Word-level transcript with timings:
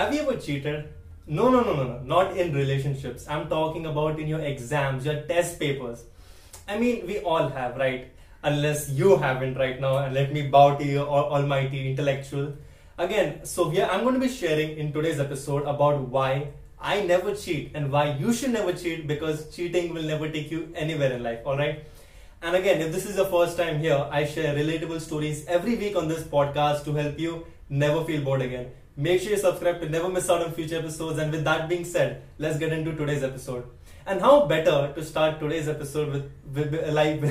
Have 0.00 0.14
you 0.14 0.22
ever 0.22 0.36
cheated? 0.36 0.88
No, 1.26 1.50
no, 1.50 1.60
no, 1.60 1.74
no, 1.74 1.84
no. 1.84 1.98
Not 2.02 2.34
in 2.34 2.54
relationships. 2.54 3.26
I'm 3.28 3.50
talking 3.50 3.84
about 3.84 4.18
in 4.18 4.28
your 4.28 4.40
exams, 4.40 5.04
your 5.04 5.20
test 5.32 5.60
papers. 5.60 6.04
I 6.66 6.78
mean, 6.78 7.06
we 7.06 7.18
all 7.18 7.50
have, 7.50 7.76
right? 7.76 8.10
Unless 8.42 8.88
you 8.88 9.18
haven't 9.18 9.58
right 9.58 9.78
now, 9.78 9.98
and 9.98 10.14
let 10.14 10.32
me 10.32 10.46
bow 10.48 10.76
to 10.76 10.82
you, 10.82 11.00
almighty 11.00 11.90
intellectual. 11.90 12.54
Again, 12.96 13.44
so 13.44 13.70
yeah, 13.72 13.90
I'm 13.90 14.02
going 14.04 14.14
to 14.14 14.20
be 14.20 14.30
sharing 14.30 14.78
in 14.78 14.90
today's 14.90 15.20
episode 15.20 15.64
about 15.74 16.00
why 16.08 16.48
I 16.80 17.02
never 17.02 17.34
cheat 17.34 17.72
and 17.74 17.92
why 17.92 18.16
you 18.16 18.32
should 18.32 18.52
never 18.52 18.72
cheat 18.72 19.06
because 19.06 19.54
cheating 19.54 19.92
will 19.92 20.10
never 20.14 20.30
take 20.30 20.50
you 20.50 20.72
anywhere 20.74 21.12
in 21.12 21.22
life, 21.22 21.40
alright? 21.44 21.84
And 22.40 22.56
again, 22.56 22.80
if 22.80 22.90
this 22.90 23.04
is 23.04 23.16
the 23.16 23.26
first 23.26 23.58
time 23.58 23.80
here, 23.80 24.08
I 24.10 24.24
share 24.24 24.54
relatable 24.54 25.02
stories 25.02 25.44
every 25.46 25.76
week 25.76 25.94
on 25.94 26.08
this 26.08 26.22
podcast 26.22 26.84
to 26.84 26.94
help 26.94 27.18
you 27.18 27.46
never 27.68 28.02
feel 28.02 28.24
bored 28.24 28.40
again. 28.40 28.70
Make 29.00 29.22
sure 29.22 29.30
you 29.30 29.38
subscribe 29.38 29.80
to 29.80 29.88
never 29.88 30.10
miss 30.10 30.28
out 30.28 30.42
on 30.42 30.52
future 30.52 30.78
episodes. 30.78 31.18
And 31.18 31.32
with 31.32 31.42
that 31.44 31.70
being 31.70 31.86
said, 31.86 32.22
let's 32.36 32.58
get 32.58 32.70
into 32.70 32.94
today's 32.94 33.22
episode. 33.22 33.64
And 34.06 34.20
how 34.20 34.44
better 34.44 34.92
to 34.94 35.02
start 35.02 35.40
today's 35.40 35.68
episode 35.68 36.12
with, 36.12 36.26
with 36.52 36.92
like 36.92 37.22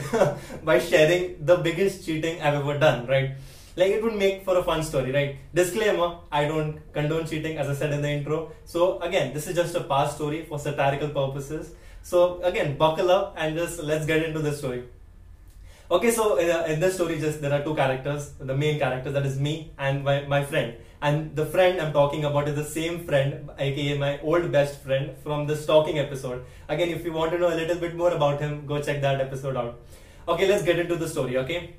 by 0.64 0.80
sharing 0.80 1.46
the 1.46 1.58
biggest 1.58 2.04
cheating 2.08 2.42
I've 2.42 2.56
ever 2.56 2.80
done, 2.80 3.06
right? 3.06 3.36
Like 3.76 3.92
it 3.92 4.02
would 4.02 4.16
make 4.16 4.44
for 4.44 4.58
a 4.58 4.64
fun 4.64 4.82
story, 4.82 5.12
right? 5.12 5.36
Disclaimer: 5.54 6.18
I 6.32 6.46
don't 6.46 6.80
condone 6.92 7.28
cheating, 7.28 7.60
as 7.60 7.70
I 7.70 7.76
said 7.76 7.94
in 7.94 8.02
the 8.02 8.10
intro. 8.10 8.52
So 8.66 9.00
again, 9.02 9.32
this 9.32 9.46
is 9.46 9.56
just 9.56 9.76
a 9.76 9.84
past 9.84 10.16
story 10.16 10.46
for 10.46 10.58
satirical 10.58 11.10
purposes. 11.10 11.76
So 12.02 12.42
again, 12.42 12.78
buckle 12.78 13.12
up 13.12 13.36
and 13.38 13.56
just 13.56 13.84
let's 13.84 14.08
get 14.08 14.24
into 14.24 14.40
the 14.40 14.54
story. 14.54 14.86
Okay, 15.92 16.12
so 16.12 16.38
uh, 16.38 16.66
in 16.68 16.80
this 16.80 16.94
story, 16.96 17.20
just 17.20 17.42
there 17.42 17.52
are 17.52 17.64
two 17.64 17.74
characters. 17.74 18.32
The 18.40 18.56
main 18.56 18.78
character 18.78 19.12
that 19.12 19.26
is 19.26 19.40
me 19.40 19.72
and 19.78 20.04
my, 20.04 20.22
my 20.26 20.44
friend. 20.44 20.76
And 21.02 21.36
the 21.36 21.46
friend 21.46 21.82
I'm 21.82 21.94
talking 21.94 22.26
about 22.26 22.48
is 22.48 22.56
the 22.56 22.64
same 22.66 23.06
friend, 23.06 23.50
aka 23.58 23.98
my 23.98 24.20
old 24.22 24.52
best 24.52 24.84
friend 24.84 25.16
from 25.24 25.48
the 25.48 25.56
stalking 25.56 25.98
episode. 25.98 26.46
Again, 26.68 26.90
if 26.90 27.06
you 27.06 27.14
want 27.14 27.32
to 27.32 27.40
know 27.40 27.48
a 27.48 27.58
little 27.62 27.78
bit 27.78 27.96
more 27.96 28.12
about 28.12 28.40
him, 28.40 28.66
go 28.68 28.82
check 28.82 29.02
that 29.02 29.20
episode 29.20 29.56
out. 29.58 29.80
Okay, 30.28 30.48
let's 30.48 30.64
get 30.64 30.78
into 30.78 30.96
the 30.96 31.08
story. 31.08 31.38
Okay. 31.38 31.74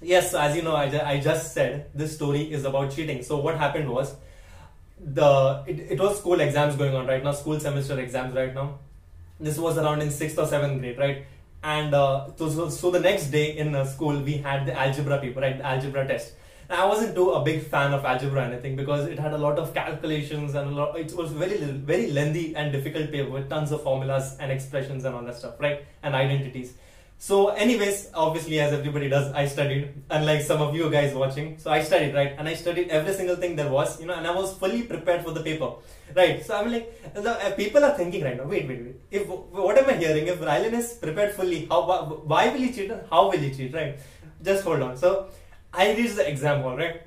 Yes, 0.00 0.34
as 0.34 0.54
you 0.54 0.62
know, 0.62 0.76
I, 0.76 0.88
ju- 0.88 1.00
I 1.04 1.18
just 1.20 1.52
said 1.52 1.90
this 1.94 2.14
story 2.14 2.52
is 2.52 2.64
about 2.64 2.92
cheating. 2.92 3.22
So 3.22 3.38
what 3.38 3.56
happened 3.56 3.90
was 3.90 4.14
the 4.98 5.64
it, 5.66 5.80
it 5.92 5.98
was 6.00 6.18
school 6.18 6.40
exams 6.40 6.76
going 6.76 6.94
on 6.94 7.06
right 7.06 7.24
now, 7.24 7.32
school 7.32 7.58
semester 7.58 7.98
exams 7.98 8.34
right 8.34 8.54
now. 8.54 8.78
This 9.40 9.58
was 9.58 9.78
around 9.78 10.02
in 10.02 10.10
sixth 10.10 10.38
or 10.38 10.46
seventh 10.46 10.80
grade, 10.80 10.98
right? 10.98 11.24
And 11.62 11.94
uh, 11.94 12.28
so, 12.36 12.68
so, 12.68 12.90
the 12.90 13.00
next 13.00 13.26
day 13.26 13.56
in 13.56 13.74
uh, 13.74 13.84
school 13.84 14.18
we 14.20 14.38
had 14.38 14.66
the 14.66 14.72
algebra 14.78 15.18
paper 15.20 15.40
right? 15.40 15.58
The 15.58 15.66
algebra 15.66 16.06
test. 16.06 16.32
Now, 16.68 16.84
I 16.84 16.88
wasn't 16.88 17.14
too 17.14 17.30
a 17.32 17.44
big 17.44 17.64
fan 17.64 17.92
of 17.92 18.04
algebra 18.04 18.46
anything 18.46 18.76
because 18.76 19.08
it 19.08 19.18
had 19.18 19.32
a 19.32 19.38
lot 19.38 19.58
of 19.58 19.74
calculations 19.74 20.54
and 20.54 20.70
a 20.70 20.74
lot 20.74 20.98
it 20.98 21.12
was 21.14 21.32
very 21.32 21.58
very 21.58 22.10
lengthy 22.10 22.54
and 22.56 22.72
difficult 22.72 23.10
paper 23.10 23.30
with 23.30 23.50
tons 23.50 23.72
of 23.72 23.82
formulas 23.82 24.36
and 24.40 24.50
expressions 24.50 25.04
and 25.04 25.14
all 25.14 25.22
that 25.22 25.36
stuff 25.36 25.60
right? 25.60 25.84
And 26.02 26.14
identities. 26.14 26.74
So, 27.22 27.48
anyways, 27.48 28.08
obviously, 28.14 28.60
as 28.60 28.72
everybody 28.72 29.10
does, 29.10 29.30
I 29.34 29.44
studied, 29.46 29.92
unlike 30.08 30.40
some 30.40 30.62
of 30.62 30.74
you 30.74 30.88
guys 30.88 31.14
watching. 31.14 31.58
So, 31.58 31.70
I 31.70 31.82
studied, 31.82 32.14
right? 32.14 32.34
And 32.38 32.48
I 32.48 32.54
studied 32.54 32.88
every 32.88 33.12
single 33.12 33.36
thing 33.36 33.56
there 33.56 33.68
was, 33.68 34.00
you 34.00 34.06
know, 34.06 34.14
and 34.14 34.26
I 34.26 34.34
was 34.34 34.56
fully 34.56 34.84
prepared 34.84 35.22
for 35.22 35.32
the 35.32 35.42
paper, 35.42 35.70
right? 36.14 36.44
So, 36.44 36.56
I'm 36.56 36.70
like, 36.70 37.14
the, 37.14 37.30
uh, 37.30 37.50
people 37.52 37.84
are 37.84 37.96
thinking 37.96 38.24
right 38.24 38.36
now, 38.36 38.44
wait, 38.44 38.68
wait, 38.68 38.82
wait. 38.82 38.96
If 39.10 39.26
what 39.26 39.78
am 39.78 39.88
I 39.88 39.94
hearing? 39.94 40.26
If 40.26 40.40
Rylan 40.40 40.72
is 40.72 40.92
prepared 40.94 41.32
fully, 41.32 41.66
how 41.66 41.82
why 42.24 42.48
will 42.48 42.58
he 42.58 42.72
cheat? 42.72 42.92
How 43.10 43.30
will 43.30 43.38
he 43.38 43.54
cheat, 43.54 43.74
right? 43.74 43.98
Just 44.42 44.64
hold 44.64 44.82
on. 44.82 44.96
So, 44.96 45.28
I 45.72 45.94
reach 45.94 46.14
the 46.14 46.28
exam 46.28 46.62
hall, 46.62 46.76
right? 46.76 47.02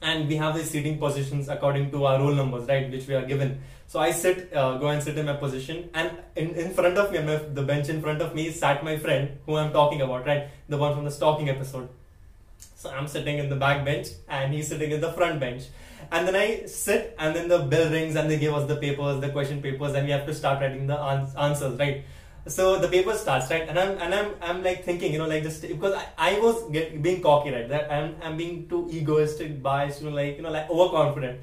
And 0.00 0.28
we 0.28 0.36
have 0.36 0.54
the 0.54 0.62
seating 0.62 0.98
positions 0.98 1.48
according 1.48 1.90
to 1.90 2.04
our 2.04 2.20
roll 2.20 2.32
numbers, 2.32 2.68
right? 2.68 2.90
Which 2.90 3.08
we 3.08 3.14
are 3.14 3.26
given. 3.26 3.60
So 3.88 3.98
I 3.98 4.10
sit, 4.12 4.54
uh, 4.54 4.76
go 4.76 4.88
and 4.88 5.02
sit 5.02 5.16
in 5.16 5.24
my 5.26 5.32
position, 5.32 5.88
and 5.94 6.10
in, 6.36 6.50
in 6.50 6.74
front 6.74 6.98
of 6.98 7.10
me, 7.10 7.18
the 7.54 7.62
bench 7.62 7.88
in 7.88 8.02
front 8.02 8.20
of 8.20 8.34
me, 8.34 8.50
sat 8.50 8.84
my 8.84 8.98
friend 8.98 9.38
who 9.46 9.56
I'm 9.56 9.72
talking 9.72 10.02
about, 10.02 10.26
right? 10.26 10.48
The 10.68 10.76
one 10.76 10.94
from 10.94 11.04
the 11.06 11.10
stalking 11.10 11.48
episode. 11.48 11.88
So 12.76 12.90
I'm 12.90 13.08
sitting 13.08 13.38
in 13.38 13.48
the 13.48 13.56
back 13.56 13.84
bench, 13.84 14.08
and 14.28 14.52
he's 14.52 14.68
sitting 14.68 14.90
in 14.90 15.00
the 15.00 15.10
front 15.12 15.40
bench. 15.40 15.64
And 16.10 16.26
then 16.26 16.36
I 16.36 16.66
sit, 16.66 17.14
and 17.18 17.34
then 17.36 17.48
the 17.48 17.58
bell 17.58 17.90
rings, 17.90 18.16
and 18.16 18.30
they 18.30 18.38
give 18.38 18.54
us 18.54 18.66
the 18.66 18.76
papers, 18.76 19.20
the 19.20 19.28
question 19.30 19.60
papers, 19.60 19.94
and 19.94 20.06
we 20.06 20.12
have 20.12 20.26
to 20.26 20.34
start 20.34 20.60
writing 20.60 20.86
the 20.86 20.98
ans- 20.98 21.34
answers, 21.36 21.78
right? 21.78 22.04
So 22.46 22.78
the 22.78 22.88
paper 22.88 23.12
starts, 23.14 23.50
right? 23.50 23.68
And 23.68 23.78
I'm 23.78 23.98
and 23.98 24.14
I'm 24.14 24.34
I'm 24.40 24.62
like 24.62 24.84
thinking, 24.84 25.12
you 25.12 25.18
know, 25.18 25.26
like 25.28 25.42
just 25.42 25.60
because 25.62 25.94
I, 25.94 26.06
I 26.16 26.38
was 26.40 26.70
get, 26.70 27.02
being 27.02 27.20
cocky, 27.20 27.50
right? 27.50 27.68
That 27.68 27.92
I'm 27.92 28.16
I'm 28.22 28.36
being 28.38 28.68
too 28.68 28.88
egoistic, 28.90 29.62
biased, 29.62 30.00
you 30.00 30.08
know, 30.08 30.16
like 30.16 30.36
you 30.36 30.42
know, 30.42 30.50
like 30.50 30.70
overconfident 30.70 31.40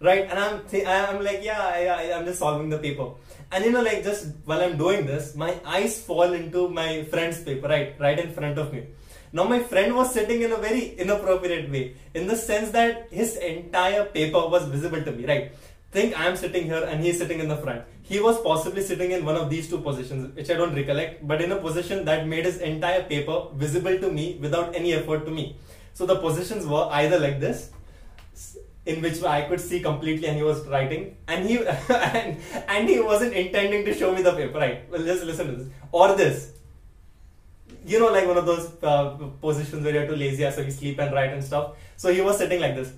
right? 0.00 0.26
And 0.30 0.38
I'm 0.38 0.64
th- 0.68 0.86
I'm 0.86 1.22
like, 1.24 1.40
yeah, 1.42 1.60
I, 1.60 2.12
I'm 2.12 2.24
just 2.24 2.38
solving 2.38 2.68
the 2.68 2.78
paper. 2.78 3.10
And 3.50 3.64
you 3.64 3.72
know, 3.72 3.82
like 3.82 4.04
just 4.04 4.28
while 4.44 4.60
I'm 4.60 4.76
doing 4.76 5.06
this, 5.06 5.34
my 5.34 5.54
eyes 5.64 6.00
fall 6.00 6.32
into 6.32 6.68
my 6.68 7.04
friend's 7.04 7.42
paper, 7.42 7.68
right, 7.68 7.94
right 7.98 8.18
in 8.18 8.32
front 8.32 8.58
of 8.58 8.72
me. 8.72 8.84
Now 9.32 9.44
my 9.44 9.60
friend 9.60 9.94
was 9.94 10.12
sitting 10.12 10.42
in 10.42 10.52
a 10.52 10.56
very 10.56 10.94
inappropriate 10.96 11.70
way, 11.70 11.96
in 12.14 12.26
the 12.26 12.36
sense 12.36 12.70
that 12.70 13.08
his 13.10 13.36
entire 13.36 14.04
paper 14.04 14.46
was 14.48 14.64
visible 14.68 15.02
to 15.02 15.12
me, 15.12 15.26
right? 15.26 15.52
Think 15.90 16.18
I'm 16.18 16.36
sitting 16.36 16.64
here 16.64 16.84
and 16.84 17.02
he's 17.02 17.18
sitting 17.18 17.40
in 17.40 17.48
the 17.48 17.56
front. 17.56 17.82
He 18.02 18.20
was 18.20 18.40
possibly 18.40 18.82
sitting 18.82 19.10
in 19.12 19.24
one 19.24 19.36
of 19.36 19.48
these 19.50 19.68
two 19.68 19.78
positions, 19.78 20.34
which 20.34 20.50
I 20.50 20.54
don't 20.54 20.74
recollect, 20.74 21.26
but 21.26 21.40
in 21.40 21.52
a 21.52 21.56
position 21.56 22.04
that 22.04 22.26
made 22.26 22.44
his 22.44 22.58
entire 22.58 23.02
paper 23.04 23.46
visible 23.54 23.98
to 23.98 24.10
me 24.10 24.38
without 24.40 24.74
any 24.74 24.92
effort 24.94 25.24
to 25.26 25.30
me. 25.30 25.56
So 25.94 26.06
the 26.06 26.16
positions 26.16 26.66
were 26.66 26.88
either 26.90 27.18
like 27.18 27.40
this, 27.40 27.70
in 28.88 29.02
which 29.02 29.22
I 29.22 29.42
could 29.42 29.60
see 29.60 29.80
completely 29.80 30.26
and 30.28 30.36
he 30.36 30.42
was 30.42 30.66
writing 30.66 31.16
and 31.26 31.46
he 31.46 31.58
and, 31.68 32.38
and 32.68 32.88
he 32.88 33.00
wasn't 33.00 33.34
intending 33.34 33.84
to 33.84 33.94
show 33.94 34.14
me 34.14 34.22
the 34.22 34.32
paper 34.32 34.58
right 34.58 34.90
well 34.90 35.02
just 35.02 35.24
listen 35.24 35.48
to 35.48 35.56
this 35.56 35.68
or 35.92 36.14
this 36.14 36.52
you 37.90 37.98
know 37.98 38.12
like 38.16 38.26
one 38.26 38.38
of 38.42 38.46
those 38.46 38.66
uh, 38.82 39.10
positions 39.40 39.84
where 39.84 39.94
you're 39.94 40.06
too 40.06 40.16
lazy 40.24 40.50
so 40.50 40.60
you 40.60 40.70
sleep 40.70 40.98
and 40.98 41.14
write 41.18 41.32
and 41.36 41.44
stuff 41.50 41.76
so 41.96 42.12
he 42.12 42.20
was 42.20 42.38
sitting 42.38 42.60
like 42.60 42.74
this 42.80 42.92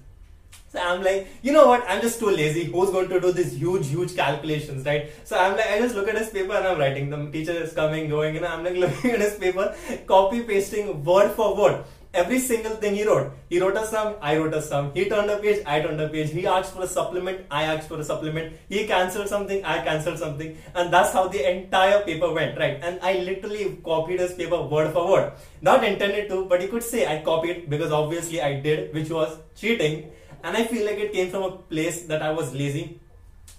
so 0.73 0.79
I'm 0.79 1.03
like, 1.03 1.27
you 1.43 1.53
know 1.53 1.67
what? 1.67 1.85
I'm 1.89 2.01
just 2.01 2.21
too 2.21 2.31
lazy. 2.31 2.67
Who's 2.67 2.91
going 2.91 3.09
to 3.09 3.21
do 3.21 3.33
these 3.33 3.55
huge, 3.55 3.89
huge 3.89 4.15
calculations, 4.15 4.87
right? 4.87 5.11
So 5.25 5.37
I'm 5.37 5.57
like, 5.57 5.67
I 5.67 5.81
just 5.81 5.97
look 5.97 6.07
at 6.07 6.17
his 6.17 6.31
paper 6.31 6.53
and 6.53 6.65
I'm 6.65 6.79
writing. 6.79 7.11
The 7.11 7.29
teacher 7.33 7.51
is 7.51 7.73
coming, 7.73 8.09
going, 8.09 8.37
and 8.37 8.47
I'm 8.47 8.63
like 8.63 8.77
looking 8.85 9.11
at 9.11 9.21
his 9.21 9.35
paper, 9.35 9.75
copy 10.07 10.45
pasting 10.45 11.05
word 11.05 11.33
for 11.33 11.57
word 11.57 11.83
every 12.13 12.39
single 12.39 12.73
thing 12.77 12.95
he 12.95 13.05
wrote. 13.05 13.33
He 13.49 13.61
wrote 13.61 13.77
a 13.77 13.87
sum, 13.87 14.15
I 14.21 14.37
wrote 14.37 14.55
a 14.55 14.63
sum. 14.63 14.93
He 14.95 15.09
turned 15.09 15.31
a 15.31 15.39
page, 15.39 15.63
I 15.67 15.81
turned 15.81 16.01
a 16.01 16.09
page. 16.09 16.31
He 16.31 16.47
asked 16.47 16.73
for 16.75 16.83
a 16.83 16.87
supplement, 16.87 17.47
I 17.51 17.65
asked 17.65 17.89
for 17.89 17.99
a 18.01 18.05
supplement. 18.05 18.55
He 18.69 18.87
cancelled 18.87 19.29
something, 19.29 19.65
I 19.65 19.83
cancelled 19.85 20.19
something. 20.19 20.57
And 20.75 20.93
that's 20.93 21.13
how 21.13 21.29
the 21.29 21.51
entire 21.51 22.01
paper 22.03 22.33
went, 22.33 22.59
right? 22.59 22.79
And 22.83 22.99
I 23.03 23.19
literally 23.19 23.81
copied 23.85 24.21
his 24.21 24.35
paper 24.35 24.61
word 24.63 24.93
for 24.93 25.11
word. 25.11 25.33
Not 25.63 25.85
intended 25.85 26.29
to, 26.31 26.47
but 26.47 26.61
you 26.63 26.69
could 26.69 26.83
say 26.83 27.07
I 27.07 27.23
copied 27.23 27.71
because 27.71 27.93
obviously 27.93 28.43
I 28.43 28.61
did, 28.61 28.93
which 28.95 29.11
was 29.11 29.39
cheating. 29.57 30.11
And 30.43 30.57
I 30.57 30.65
feel 30.65 30.87
like 30.87 30.99
it 30.99 31.13
came 31.13 31.31
from 31.31 31.43
a 31.43 31.51
place 31.57 32.03
that 32.05 32.23
I 32.23 32.31
was 32.31 32.53
lazy. 32.55 32.99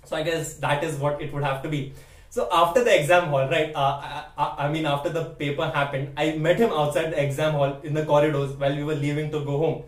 So 0.06 0.17
I 0.17 0.23
guess 0.23 0.56
that 0.56 0.84
is 0.84 0.97
what 0.97 1.22
it 1.22 1.31
would 1.31 1.44
have 1.44 1.61
to 1.63 1.69
be. 1.69 1.94
So 2.35 2.47
after 2.49 2.81
the 2.81 2.97
exam 2.97 3.27
hall, 3.27 3.49
right? 3.49 3.73
Uh, 3.75 4.23
I, 4.37 4.55
I, 4.59 4.71
mean, 4.71 4.85
after 4.85 5.09
the 5.09 5.25
paper 5.39 5.65
happened, 5.65 6.13
I 6.15 6.31
met 6.37 6.57
him 6.57 6.69
outside 6.69 7.11
the 7.11 7.21
exam 7.21 7.55
hall 7.55 7.77
in 7.83 7.93
the 7.93 8.05
corridors 8.05 8.51
while 8.53 8.73
we 8.73 8.85
were 8.85 8.95
leaving 8.95 9.29
to 9.31 9.43
go 9.43 9.57
home. 9.57 9.83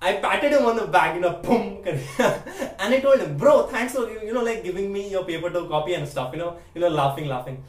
I 0.00 0.14
patted 0.14 0.52
him 0.52 0.64
on 0.64 0.76
the 0.76 0.86
back, 0.86 1.14
you 1.14 1.20
know, 1.20 1.34
boom, 1.42 1.82
and 1.86 2.94
I 2.94 3.00
told 3.00 3.20
him, 3.20 3.36
bro, 3.36 3.66
thanks 3.66 3.94
for 3.94 4.08
you 4.10 4.32
know, 4.32 4.42
like 4.42 4.64
giving 4.64 4.90
me 4.90 5.10
your 5.10 5.24
paper 5.24 5.50
to 5.50 5.68
copy 5.68 5.92
and 5.92 6.08
stuff, 6.08 6.32
you 6.32 6.38
know, 6.38 6.56
you 6.74 6.80
know, 6.80 6.88
laughing, 6.88 7.28
laughing. 7.28 7.62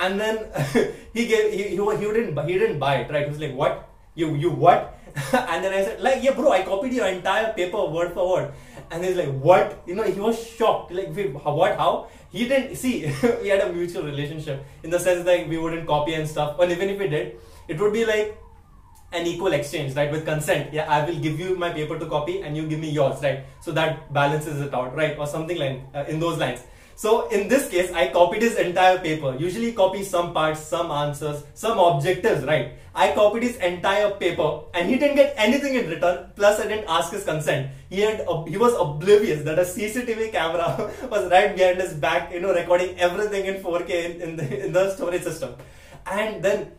And 0.00 0.18
then 0.20 0.46
he 1.14 1.26
gave, 1.28 1.52
he, 1.52 1.62
he, 1.62 1.76
he 1.76 2.12
didn't, 2.12 2.48
he 2.48 2.58
didn't 2.58 2.80
buy 2.80 2.96
it, 2.96 3.10
right? 3.12 3.24
He 3.24 3.30
was 3.30 3.38
like, 3.38 3.54
what? 3.54 3.88
You, 4.16 4.34
you 4.34 4.50
what? 4.50 4.98
and 5.32 5.64
then 5.64 5.72
I 5.72 5.84
said, 5.84 6.00
like, 6.00 6.22
yeah, 6.22 6.34
bro, 6.34 6.52
I 6.52 6.62
copied 6.62 6.92
your 6.92 7.06
entire 7.06 7.52
paper 7.52 7.84
word 7.86 8.12
for 8.12 8.28
word. 8.30 8.52
And 8.90 9.04
he's 9.04 9.16
like, 9.16 9.32
what? 9.32 9.82
You 9.86 9.94
know, 9.94 10.02
he 10.02 10.18
was 10.20 10.44
shocked. 10.44 10.92
Like, 10.92 11.14
what? 11.14 11.76
How? 11.76 12.08
He 12.30 12.48
didn't 12.48 12.76
see. 12.76 13.06
we 13.42 13.48
had 13.48 13.60
a 13.60 13.72
mutual 13.72 14.04
relationship 14.04 14.64
in 14.82 14.90
the 14.90 14.98
sense 14.98 15.24
that 15.24 15.48
we 15.48 15.58
wouldn't 15.58 15.86
copy 15.86 16.14
and 16.14 16.28
stuff. 16.28 16.56
But 16.56 16.70
even 16.70 16.88
if 16.88 16.98
we 16.98 17.08
did, 17.08 17.38
it 17.68 17.78
would 17.78 17.92
be 17.92 18.04
like 18.04 18.36
an 19.12 19.26
equal 19.26 19.52
exchange, 19.52 19.94
right? 19.96 20.10
With 20.10 20.24
consent. 20.24 20.72
Yeah, 20.72 20.88
I 20.88 21.04
will 21.04 21.18
give 21.18 21.38
you 21.38 21.56
my 21.56 21.70
paper 21.70 21.98
to 21.98 22.06
copy, 22.06 22.42
and 22.42 22.56
you 22.56 22.66
give 22.66 22.78
me 22.78 22.90
yours, 22.90 23.22
right? 23.22 23.44
So 23.60 23.72
that 23.72 24.12
balances 24.12 24.60
it 24.60 24.72
out, 24.72 24.94
right? 24.94 25.18
Or 25.18 25.26
something 25.26 25.58
like 25.58 25.82
uh, 25.94 26.04
in 26.08 26.20
those 26.20 26.38
lines. 26.38 26.62
So 27.00 27.28
in 27.28 27.48
this 27.48 27.70
case, 27.70 27.90
I 27.92 28.08
copied 28.08 28.42
his 28.42 28.56
entire 28.56 28.98
paper. 28.98 29.34
Usually 29.38 29.72
copy 29.72 30.04
some 30.04 30.34
parts, 30.34 30.60
some 30.60 30.90
answers, 30.90 31.44
some 31.54 31.78
objectives, 31.78 32.44
right? 32.44 32.74
I 32.94 33.12
copied 33.12 33.42
his 33.42 33.56
entire 33.56 34.10
paper 34.10 34.64
and 34.74 34.86
he 34.86 34.98
didn't 34.98 35.16
get 35.16 35.32
anything 35.38 35.76
in 35.76 35.88
return. 35.88 36.30
Plus 36.36 36.60
I 36.60 36.66
didn't 36.66 36.84
ask 36.88 37.10
his 37.10 37.24
consent. 37.24 37.70
He 37.88 38.02
had, 38.02 38.26
he 38.46 38.58
was 38.58 38.74
oblivious 38.78 39.42
that 39.44 39.58
a 39.58 39.62
CCTV 39.62 40.30
camera 40.30 40.92
was 41.10 41.30
right 41.30 41.56
behind 41.56 41.80
his 41.80 41.94
back, 41.94 42.34
you 42.34 42.40
know, 42.40 42.52
recording 42.52 42.98
everything 42.98 43.46
in 43.46 43.62
4K 43.62 43.88
in, 43.88 44.20
in, 44.20 44.36
the, 44.36 44.64
in 44.66 44.72
the 44.74 44.94
storage 44.94 45.22
system. 45.22 45.54
And 46.04 46.44
then 46.44 46.72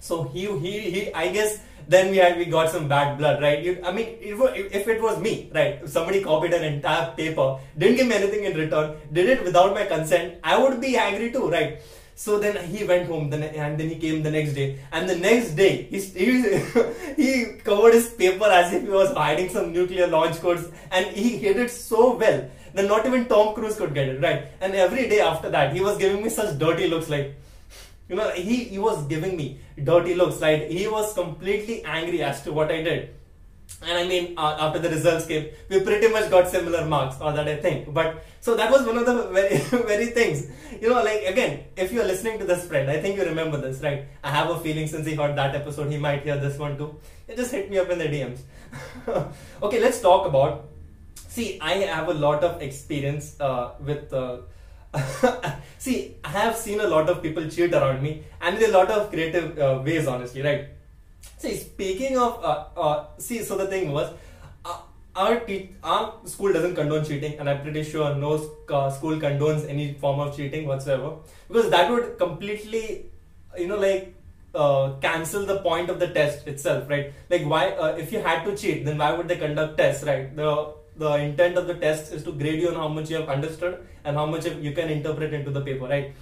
So 0.00 0.24
he 0.24 0.46
he 0.58 0.80
he. 0.90 1.14
I 1.14 1.28
guess 1.28 1.60
then 1.86 2.10
we 2.10 2.18
had 2.18 2.36
we 2.38 2.44
got 2.46 2.70
some 2.70 2.88
bad 2.88 3.18
blood, 3.18 3.42
right? 3.42 3.62
You, 3.62 3.78
I 3.84 3.92
mean, 3.92 4.16
if, 4.20 4.88
it 4.88 5.02
was 5.02 5.18
me, 5.20 5.50
right? 5.54 5.80
If 5.82 5.90
somebody 5.90 6.22
copied 6.22 6.52
an 6.54 6.64
entire 6.64 7.12
paper, 7.16 7.58
didn't 7.76 7.96
give 7.96 8.06
me 8.06 8.14
anything 8.14 8.44
in 8.44 8.56
return, 8.56 8.96
did 9.12 9.28
it 9.28 9.42
without 9.44 9.74
my 9.74 9.86
consent, 9.86 10.34
I 10.44 10.58
would 10.58 10.80
be 10.80 10.96
angry 10.96 11.32
too, 11.32 11.50
right? 11.50 11.80
So 12.14 12.38
then 12.38 12.56
he 12.68 12.84
went 12.84 13.08
home, 13.08 13.32
and 13.32 13.80
then 13.80 13.88
he 13.88 13.96
came 13.96 14.22
the 14.22 14.30
next 14.30 14.52
day, 14.52 14.78
and 14.92 15.08
the 15.08 15.16
next 15.16 15.52
day 15.52 15.82
he 15.90 15.98
he, 15.98 16.60
he 17.16 17.44
covered 17.64 17.94
his 17.94 18.10
paper 18.10 18.44
as 18.44 18.72
if 18.72 18.82
he 18.82 18.90
was 18.90 19.12
hiding 19.12 19.48
some 19.48 19.72
nuclear 19.72 20.06
launch 20.06 20.40
codes, 20.40 20.68
and 20.92 21.06
he 21.06 21.36
hid 21.38 21.56
it 21.56 21.70
so 21.70 22.16
well 22.16 22.48
that 22.74 22.86
not 22.86 23.06
even 23.06 23.24
Tom 23.26 23.54
Cruise 23.54 23.76
could 23.76 23.94
get 23.94 24.08
it 24.08 24.20
right. 24.22 24.48
And 24.60 24.74
every 24.74 25.08
day 25.08 25.20
after 25.20 25.50
that, 25.50 25.74
he 25.74 25.80
was 25.80 25.98
giving 25.98 26.22
me 26.22 26.28
such 26.28 26.58
dirty 26.58 26.88
looks, 26.88 27.08
like 27.08 27.34
you 28.10 28.16
know, 28.16 28.28
he 28.32 28.64
he 28.64 28.78
was 28.78 29.06
giving 29.14 29.36
me 29.38 29.48
dirty 29.82 30.14
looks, 30.14 30.42
right? 30.42 30.70
He 30.70 30.86
was 30.88 31.14
completely 31.14 31.82
angry 31.84 32.22
as 32.22 32.42
to 32.42 32.52
what 32.52 32.70
I 32.70 32.82
did 32.82 33.08
and 33.82 33.96
I 33.98 34.06
mean, 34.06 34.34
uh, 34.36 34.56
after 34.58 34.78
the 34.78 34.90
results 34.90 35.26
came, 35.26 35.48
we 35.68 35.80
pretty 35.80 36.08
much 36.08 36.30
got 36.30 36.48
similar 36.48 36.84
marks, 36.84 37.20
or 37.20 37.32
that 37.32 37.48
I 37.48 37.56
think. 37.56 37.92
But 37.94 38.24
so 38.40 38.54
that 38.56 38.70
was 38.70 38.86
one 38.86 38.98
of 38.98 39.06
the 39.06 39.28
very, 39.32 39.58
very 39.84 40.06
things. 40.06 40.48
You 40.80 40.90
know, 40.90 41.02
like 41.02 41.22
again, 41.24 41.64
if 41.76 41.92
you're 41.92 42.04
listening 42.04 42.38
to 42.40 42.44
this 42.44 42.66
friend, 42.66 42.90
I 42.90 43.00
think 43.00 43.16
you 43.16 43.24
remember 43.24 43.60
this, 43.60 43.80
right? 43.80 44.06
I 44.22 44.30
have 44.30 44.50
a 44.50 44.60
feeling 44.60 44.86
since 44.86 45.06
he 45.06 45.14
heard 45.14 45.36
that 45.36 45.54
episode, 45.54 45.90
he 45.90 45.98
might 45.98 46.22
hear 46.24 46.36
this 46.36 46.58
one 46.58 46.76
too. 46.76 46.98
It 47.26 47.36
just 47.36 47.52
hit 47.52 47.70
me 47.70 47.78
up 47.78 47.88
in 47.88 47.98
the 47.98 48.06
DMs. 48.06 48.40
okay, 49.62 49.80
let's 49.80 50.00
talk 50.00 50.26
about. 50.26 50.68
See, 51.28 51.58
I 51.60 51.74
have 51.74 52.08
a 52.08 52.14
lot 52.14 52.44
of 52.44 52.60
experience 52.60 53.40
uh, 53.40 53.72
with. 53.80 54.12
Uh, 54.12 54.38
see, 55.78 56.16
I 56.24 56.28
have 56.28 56.56
seen 56.56 56.80
a 56.80 56.86
lot 56.86 57.08
of 57.08 57.22
people 57.22 57.48
cheat 57.48 57.72
around 57.72 58.02
me, 58.02 58.24
and 58.40 58.58
in 58.58 58.70
a 58.70 58.72
lot 58.72 58.90
of 58.90 59.10
creative 59.10 59.58
uh, 59.58 59.82
ways, 59.84 60.06
honestly, 60.06 60.42
right? 60.42 60.68
See, 61.38 61.56
speaking 61.56 62.18
of, 62.18 62.44
uh, 62.44 62.64
uh, 62.76 63.06
see, 63.18 63.42
so 63.42 63.56
the 63.56 63.66
thing 63.66 63.92
was, 63.92 64.12
uh, 64.64 64.78
our, 65.14 65.42
our 65.84 66.14
school 66.24 66.52
doesn't 66.52 66.74
condone 66.74 67.04
cheating, 67.04 67.38
and 67.38 67.48
I'm 67.48 67.62
pretty 67.62 67.84
sure 67.84 68.14
no 68.14 68.50
uh, 68.68 68.90
school 68.90 69.16
condones 69.18 69.68
any 69.68 69.94
form 69.94 70.20
of 70.20 70.36
cheating 70.36 70.66
whatsoever, 70.66 71.16
because 71.48 71.70
that 71.70 71.90
would 71.90 72.18
completely, 72.18 73.06
you 73.56 73.68
know, 73.68 73.78
like 73.78 74.14
uh, 74.54 74.94
cancel 75.00 75.46
the 75.46 75.60
point 75.60 75.88
of 75.88 76.00
the 76.00 76.08
test 76.08 76.48
itself, 76.48 76.90
right? 76.90 77.12
Like, 77.28 77.44
why, 77.44 77.70
uh, 77.70 77.94
if 77.96 78.12
you 78.12 78.18
had 78.18 78.44
to 78.44 78.56
cheat, 78.56 78.84
then 78.84 78.98
why 78.98 79.12
would 79.12 79.28
they 79.28 79.36
conduct 79.36 79.78
tests, 79.78 80.02
right? 80.02 80.34
The 80.34 80.74
the 81.02 81.10
intent 81.28 81.56
of 81.60 81.66
the 81.66 81.76
test 81.84 82.12
is 82.12 82.22
to 82.28 82.32
grade 82.32 82.60
you 82.62 82.68
on 82.72 82.76
how 82.82 82.88
much 82.88 83.10
you 83.10 83.16
have 83.20 83.28
understood 83.36 83.74
and 84.04 84.16
how 84.16 84.26
much 84.26 84.46
you 84.68 84.72
can 84.72 84.88
interpret 84.96 85.32
into 85.38 85.50
the 85.50 85.62
paper, 85.68 85.86
right? 85.86 86.12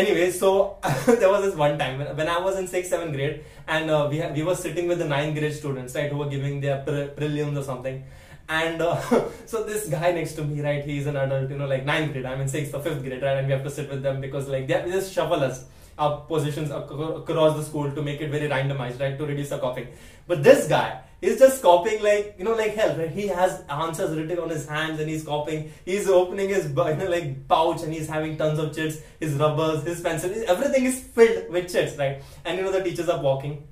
anyway 0.00 0.30
so 0.30 0.76
there 1.06 1.30
was 1.30 1.42
this 1.44 1.54
one 1.54 1.78
time 1.78 1.98
when, 2.18 2.28
i 2.28 2.38
was 2.46 2.58
in 2.58 2.66
6th 2.66 2.90
7th 2.94 3.12
grade 3.16 3.44
and 3.68 3.90
uh, 3.90 4.08
we, 4.10 4.20
we 4.36 4.42
were 4.42 4.56
sitting 4.56 4.88
with 4.88 4.98
the 4.98 5.04
9th 5.04 5.38
grade 5.38 5.54
students 5.54 5.94
right 5.94 6.10
who 6.10 6.18
were 6.18 6.28
giving 6.36 6.60
their 6.60 6.78
pre- 6.86 7.10
prelims 7.18 7.56
or 7.56 7.62
something 7.62 8.02
and 8.48 8.82
uh, 8.82 9.00
so 9.46 9.62
this 9.62 9.88
guy 9.88 10.10
next 10.12 10.32
to 10.32 10.44
me 10.44 10.60
right 10.60 10.84
he's 10.84 11.06
an 11.06 11.16
adult 11.16 11.48
you 11.48 11.56
know 11.56 11.68
like 11.74 11.86
9th 11.86 12.12
grade 12.12 12.26
i'm 12.26 12.40
in 12.40 12.48
6th 12.48 12.74
or 12.74 12.82
5th 12.88 13.02
grade 13.06 13.22
right 13.22 13.38
and 13.38 13.46
we 13.46 13.52
have 13.52 13.62
to 13.62 13.70
sit 13.70 13.88
with 13.88 14.02
them 14.02 14.20
because 14.20 14.48
like 14.48 14.66
they 14.66 14.82
just 14.96 15.12
shuffle 15.12 15.42
us 15.50 15.64
our 15.96 16.22
positions 16.32 16.70
across 16.72 17.56
the 17.56 17.62
school 17.62 17.88
to 17.92 18.02
make 18.02 18.20
it 18.20 18.30
very 18.36 18.48
randomized 18.48 19.00
right 19.00 19.16
to 19.16 19.26
reduce 19.32 19.50
the 19.50 19.58
copying 19.58 19.88
but 20.26 20.42
this 20.42 20.66
guy 20.66 21.00
He's 21.24 21.38
just 21.38 21.62
copying 21.62 22.02
like 22.02 22.34
you 22.38 22.44
know 22.44 22.54
like 22.54 22.74
hell. 22.74 22.96
Right? 22.98 23.10
He 23.10 23.28
has 23.28 23.62
answers 23.70 24.14
written 24.14 24.38
on 24.38 24.50
his 24.50 24.66
hands 24.68 25.00
and 25.00 25.08
he's 25.08 25.24
copying. 25.24 25.72
He's 25.86 26.06
opening 26.06 26.50
his 26.50 26.66
you 26.66 26.74
know, 26.74 27.08
like 27.08 27.48
pouch 27.48 27.82
and 27.82 27.94
he's 27.94 28.08
having 28.08 28.36
tons 28.36 28.58
of 28.58 28.74
chits, 28.74 28.98
his 29.18 29.32
rubbers, 29.34 29.84
his 29.84 30.02
pencils. 30.02 30.44
Everything 30.46 30.84
is 30.84 31.00
filled 31.00 31.48
with 31.50 31.72
chits, 31.72 31.96
right? 31.96 32.22
And 32.44 32.58
you 32.58 32.64
know 32.64 32.72
the 32.72 32.82
teachers 32.82 33.08
are 33.08 33.22
walking. 33.22 33.66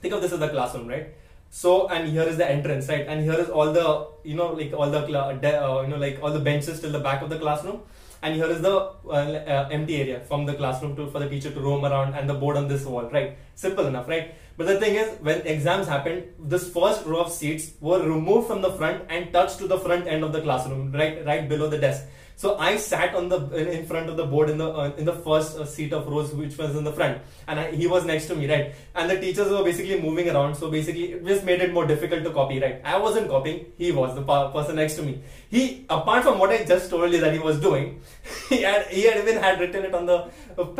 Think 0.00 0.14
of 0.14 0.22
this 0.22 0.32
as 0.32 0.38
the 0.38 0.48
classroom, 0.48 0.86
right? 0.86 1.08
So 1.50 1.88
and 1.88 2.08
here 2.08 2.22
is 2.22 2.36
the 2.36 2.48
entrance, 2.48 2.88
right? 2.88 3.04
And 3.08 3.24
here 3.24 3.40
is 3.40 3.48
all 3.48 3.72
the 3.72 4.06
you 4.22 4.36
know 4.36 4.52
like 4.52 4.72
all 4.72 4.88
the 4.88 5.00
uh, 5.00 5.82
you 5.82 5.88
know 5.88 5.96
like 5.96 6.20
all 6.22 6.30
the 6.30 6.44
benches 6.50 6.80
till 6.80 6.92
the 6.92 7.00
back 7.00 7.20
of 7.20 7.30
the 7.30 7.38
classroom 7.40 7.80
and 8.22 8.34
here 8.34 8.46
is 8.46 8.60
the 8.62 8.74
uh, 8.74 9.10
uh, 9.10 9.68
empty 9.70 9.96
area 10.00 10.20
from 10.20 10.46
the 10.46 10.54
classroom 10.54 10.96
to 10.96 11.10
for 11.10 11.18
the 11.18 11.28
teacher 11.28 11.50
to 11.50 11.60
roam 11.60 11.84
around 11.84 12.14
and 12.14 12.28
the 12.28 12.34
board 12.34 12.56
on 12.56 12.68
this 12.68 12.84
wall 12.84 13.08
right 13.10 13.36
simple 13.54 13.86
enough 13.86 14.08
right 14.08 14.34
but 14.56 14.66
the 14.66 14.80
thing 14.80 14.94
is, 14.94 15.18
when 15.20 15.46
exams 15.46 15.86
happened, 15.86 16.24
this 16.38 16.72
first 16.72 17.04
row 17.04 17.20
of 17.20 17.30
seats 17.30 17.72
were 17.80 18.00
removed 18.02 18.46
from 18.48 18.62
the 18.62 18.72
front 18.72 19.04
and 19.10 19.30
touched 19.32 19.58
to 19.58 19.68
the 19.68 19.78
front 19.78 20.06
end 20.06 20.24
of 20.24 20.32
the 20.32 20.40
classroom, 20.40 20.92
right, 20.92 21.24
right 21.26 21.46
below 21.46 21.68
the 21.68 21.78
desk. 21.78 22.04
So 22.38 22.58
I 22.58 22.76
sat 22.76 23.14
on 23.14 23.30
the 23.30 23.38
in 23.76 23.86
front 23.86 24.10
of 24.10 24.18
the 24.18 24.26
board 24.26 24.50
in 24.50 24.58
the 24.58 24.68
uh, 24.68 24.92
in 24.98 25.06
the 25.06 25.14
first 25.26 25.56
uh, 25.56 25.64
seat 25.64 25.94
of 25.94 26.06
rows 26.06 26.34
which 26.34 26.58
was 26.58 26.76
in 26.76 26.84
the 26.84 26.92
front, 26.92 27.22
and 27.48 27.58
I, 27.58 27.70
he 27.72 27.86
was 27.86 28.04
next 28.04 28.26
to 28.26 28.34
me, 28.34 28.46
right? 28.50 28.74
And 28.94 29.10
the 29.10 29.18
teachers 29.18 29.50
were 29.50 29.64
basically 29.64 29.98
moving 30.02 30.28
around, 30.28 30.54
so 30.54 30.70
basically 30.70 31.04
it 31.12 31.24
just 31.26 31.44
made 31.44 31.62
it 31.62 31.72
more 31.72 31.86
difficult 31.86 32.24
to 32.24 32.32
copy, 32.32 32.60
right? 32.60 32.82
I 32.84 32.98
wasn't 32.98 33.30
copying; 33.30 33.64
he 33.78 33.90
was 33.90 34.14
the 34.14 34.22
person 34.56 34.76
next 34.76 34.96
to 34.96 35.02
me. 35.02 35.22
He, 35.48 35.86
apart 35.88 36.24
from 36.24 36.38
what 36.38 36.50
I 36.50 36.62
just 36.64 36.90
told 36.90 37.10
you 37.10 37.22
that 37.24 37.32
he 37.32 37.38
was 37.38 37.58
doing, 37.58 38.02
he 38.50 38.60
had 38.60 38.86
he 38.88 39.04
had 39.04 39.16
even 39.16 39.42
had 39.42 39.58
written 39.58 39.86
it 39.86 39.94
on 39.94 40.04
the 40.04 40.20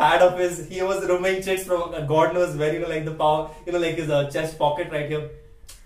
pad 0.03 0.21
of 0.21 0.39
his. 0.39 0.69
He 0.69 0.83
was 0.83 1.09
removing 1.09 1.43
checks 1.43 1.65
from 1.65 1.95
uh, 1.95 2.03
God 2.03 2.35
knows 2.35 2.55
where, 2.55 2.75
you 2.75 2.81
know, 2.81 2.89
like 2.95 3.07
the 3.07 3.19
power, 3.25 3.51
you 3.65 3.73
know, 3.73 3.79
like 3.79 3.95
his 4.05 4.11
uh, 4.11 4.31
chest 4.31 4.59
pocket 4.59 4.93
right 4.93 5.09
here 5.09 5.31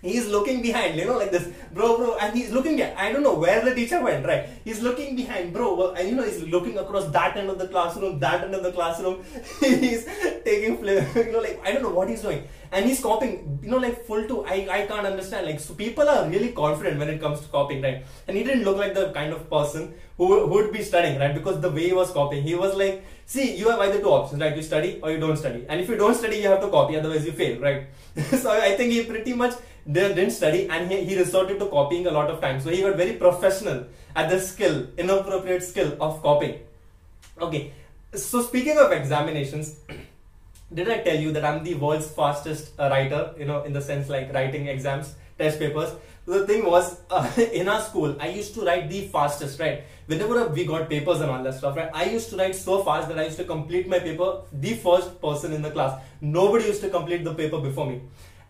he's 0.01 0.27
looking 0.27 0.61
behind, 0.61 0.97
you 0.97 1.05
know, 1.05 1.17
like 1.17 1.31
this, 1.31 1.47
bro, 1.73 1.97
bro, 1.97 2.17
and 2.17 2.35
he's 2.35 2.51
looking 2.51 2.75
behind. 2.75 2.97
I 2.97 3.11
don't 3.11 3.23
know 3.23 3.35
where 3.35 3.63
the 3.63 3.73
teacher 3.75 4.01
went, 4.01 4.25
right? 4.25 4.47
He's 4.63 4.81
looking 4.81 5.15
behind, 5.15 5.53
bro, 5.53 5.91
and 5.93 6.09
you 6.09 6.15
know, 6.15 6.23
he's 6.23 6.41
looking 6.43 6.77
across 6.77 7.05
that 7.11 7.37
end 7.37 7.49
of 7.49 7.59
the 7.59 7.67
classroom, 7.67 8.19
that 8.19 8.43
end 8.43 8.55
of 8.55 8.63
the 8.63 8.71
classroom. 8.71 9.23
he's 9.59 10.05
taking, 10.43 10.83
you 10.83 11.31
know, 11.31 11.39
like, 11.39 11.61
I 11.63 11.73
don't 11.73 11.83
know 11.83 11.91
what 11.91 12.09
he's 12.09 12.21
doing. 12.21 12.47
And 12.73 12.85
he's 12.85 13.01
copying, 13.01 13.59
you 13.61 13.69
know, 13.69 13.77
like 13.77 14.05
full 14.05 14.25
to, 14.27 14.45
I, 14.45 14.65
I 14.71 14.85
can't 14.85 15.05
understand. 15.05 15.45
Like, 15.45 15.59
so 15.59 15.73
people 15.73 16.07
are 16.07 16.29
really 16.29 16.53
confident 16.53 16.99
when 16.99 17.09
it 17.09 17.19
comes 17.19 17.41
to 17.41 17.47
copying, 17.49 17.81
right? 17.81 18.05
And 18.27 18.37
he 18.37 18.43
didn't 18.43 18.63
look 18.63 18.77
like 18.77 18.93
the 18.93 19.11
kind 19.11 19.33
of 19.33 19.49
person 19.49 19.93
who 20.17 20.47
would 20.47 20.71
be 20.71 20.81
studying, 20.81 21.19
right? 21.19 21.33
Because 21.33 21.59
the 21.59 21.69
way 21.69 21.87
he 21.87 21.93
was 21.93 22.11
copying, 22.11 22.43
he 22.43 22.55
was 22.55 22.75
like, 22.77 23.03
see, 23.25 23.57
you 23.57 23.69
have 23.69 23.79
either 23.79 23.99
two 23.99 24.07
options, 24.09 24.41
right? 24.41 24.55
You 24.55 24.61
study 24.61 24.99
or 25.03 25.11
you 25.11 25.19
don't 25.19 25.35
study. 25.35 25.65
And 25.67 25.81
if 25.81 25.89
you 25.89 25.97
don't 25.97 26.15
study, 26.15 26.37
you 26.37 26.47
have 26.47 26.61
to 26.61 26.69
copy, 26.69 26.95
otherwise 26.95 27.25
you 27.25 27.33
fail, 27.33 27.59
right? 27.59 27.87
so 28.43 28.51
I 28.51 28.75
think 28.77 28.93
he 28.93 29.03
pretty 29.03 29.33
much 29.33 29.55
didn't 29.89 30.31
study 30.31 30.67
and 30.69 30.91
he, 30.91 31.03
he 31.03 31.17
resorted 31.17 31.59
to 31.59 31.67
copying 31.67 32.07
a 32.07 32.11
lot 32.11 32.29
of 32.29 32.41
times. 32.41 32.63
So 32.63 32.69
he 32.69 32.81
got 32.81 32.95
very 32.95 33.13
professional 33.13 33.85
at 34.15 34.29
the 34.29 34.39
skill, 34.39 34.87
inappropriate 34.97 35.63
skill 35.63 35.97
of 35.99 36.21
copying. 36.21 36.59
Okay, 37.39 37.73
so 38.13 38.41
speaking 38.41 38.77
of 38.77 38.91
examinations, 38.91 39.79
did 40.73 40.89
I 40.89 40.99
tell 40.99 41.15
you 41.15 41.31
that 41.31 41.45
I'm 41.45 41.63
the 41.63 41.75
world's 41.75 42.09
fastest 42.09 42.71
writer, 42.77 43.33
you 43.37 43.45
know, 43.45 43.63
in 43.63 43.73
the 43.73 43.81
sense 43.81 44.09
like 44.09 44.33
writing 44.33 44.67
exams, 44.67 45.15
test 45.37 45.59
papers? 45.59 45.93
The 46.25 46.45
thing 46.45 46.65
was, 46.65 46.99
uh, 47.09 47.29
in 47.53 47.67
our 47.67 47.81
school, 47.81 48.15
I 48.19 48.29
used 48.29 48.53
to 48.55 48.61
write 48.61 48.89
the 48.89 49.07
fastest, 49.07 49.59
right? 49.59 49.83
Whenever 50.05 50.47
we 50.49 50.65
got 50.65 50.87
papers 50.89 51.19
and 51.21 51.31
all 51.31 51.41
that 51.41 51.55
stuff, 51.55 51.75
right? 51.75 51.89
I 51.93 52.05
used 52.05 52.29
to 52.29 52.37
write 52.37 52.55
so 52.55 52.83
fast 52.83 53.07
that 53.07 53.17
I 53.17 53.25
used 53.25 53.37
to 53.37 53.43
complete 53.43 53.87
my 53.87 53.99
paper 53.99 54.41
the 54.53 54.73
first 54.75 55.19
person 55.19 55.51
in 55.51 55.61
the 55.61 55.71
class. 55.71 55.99
Nobody 56.21 56.65
used 56.65 56.81
to 56.81 56.89
complete 56.89 57.23
the 57.23 57.33
paper 57.33 57.59
before 57.59 57.87
me. 57.87 58.01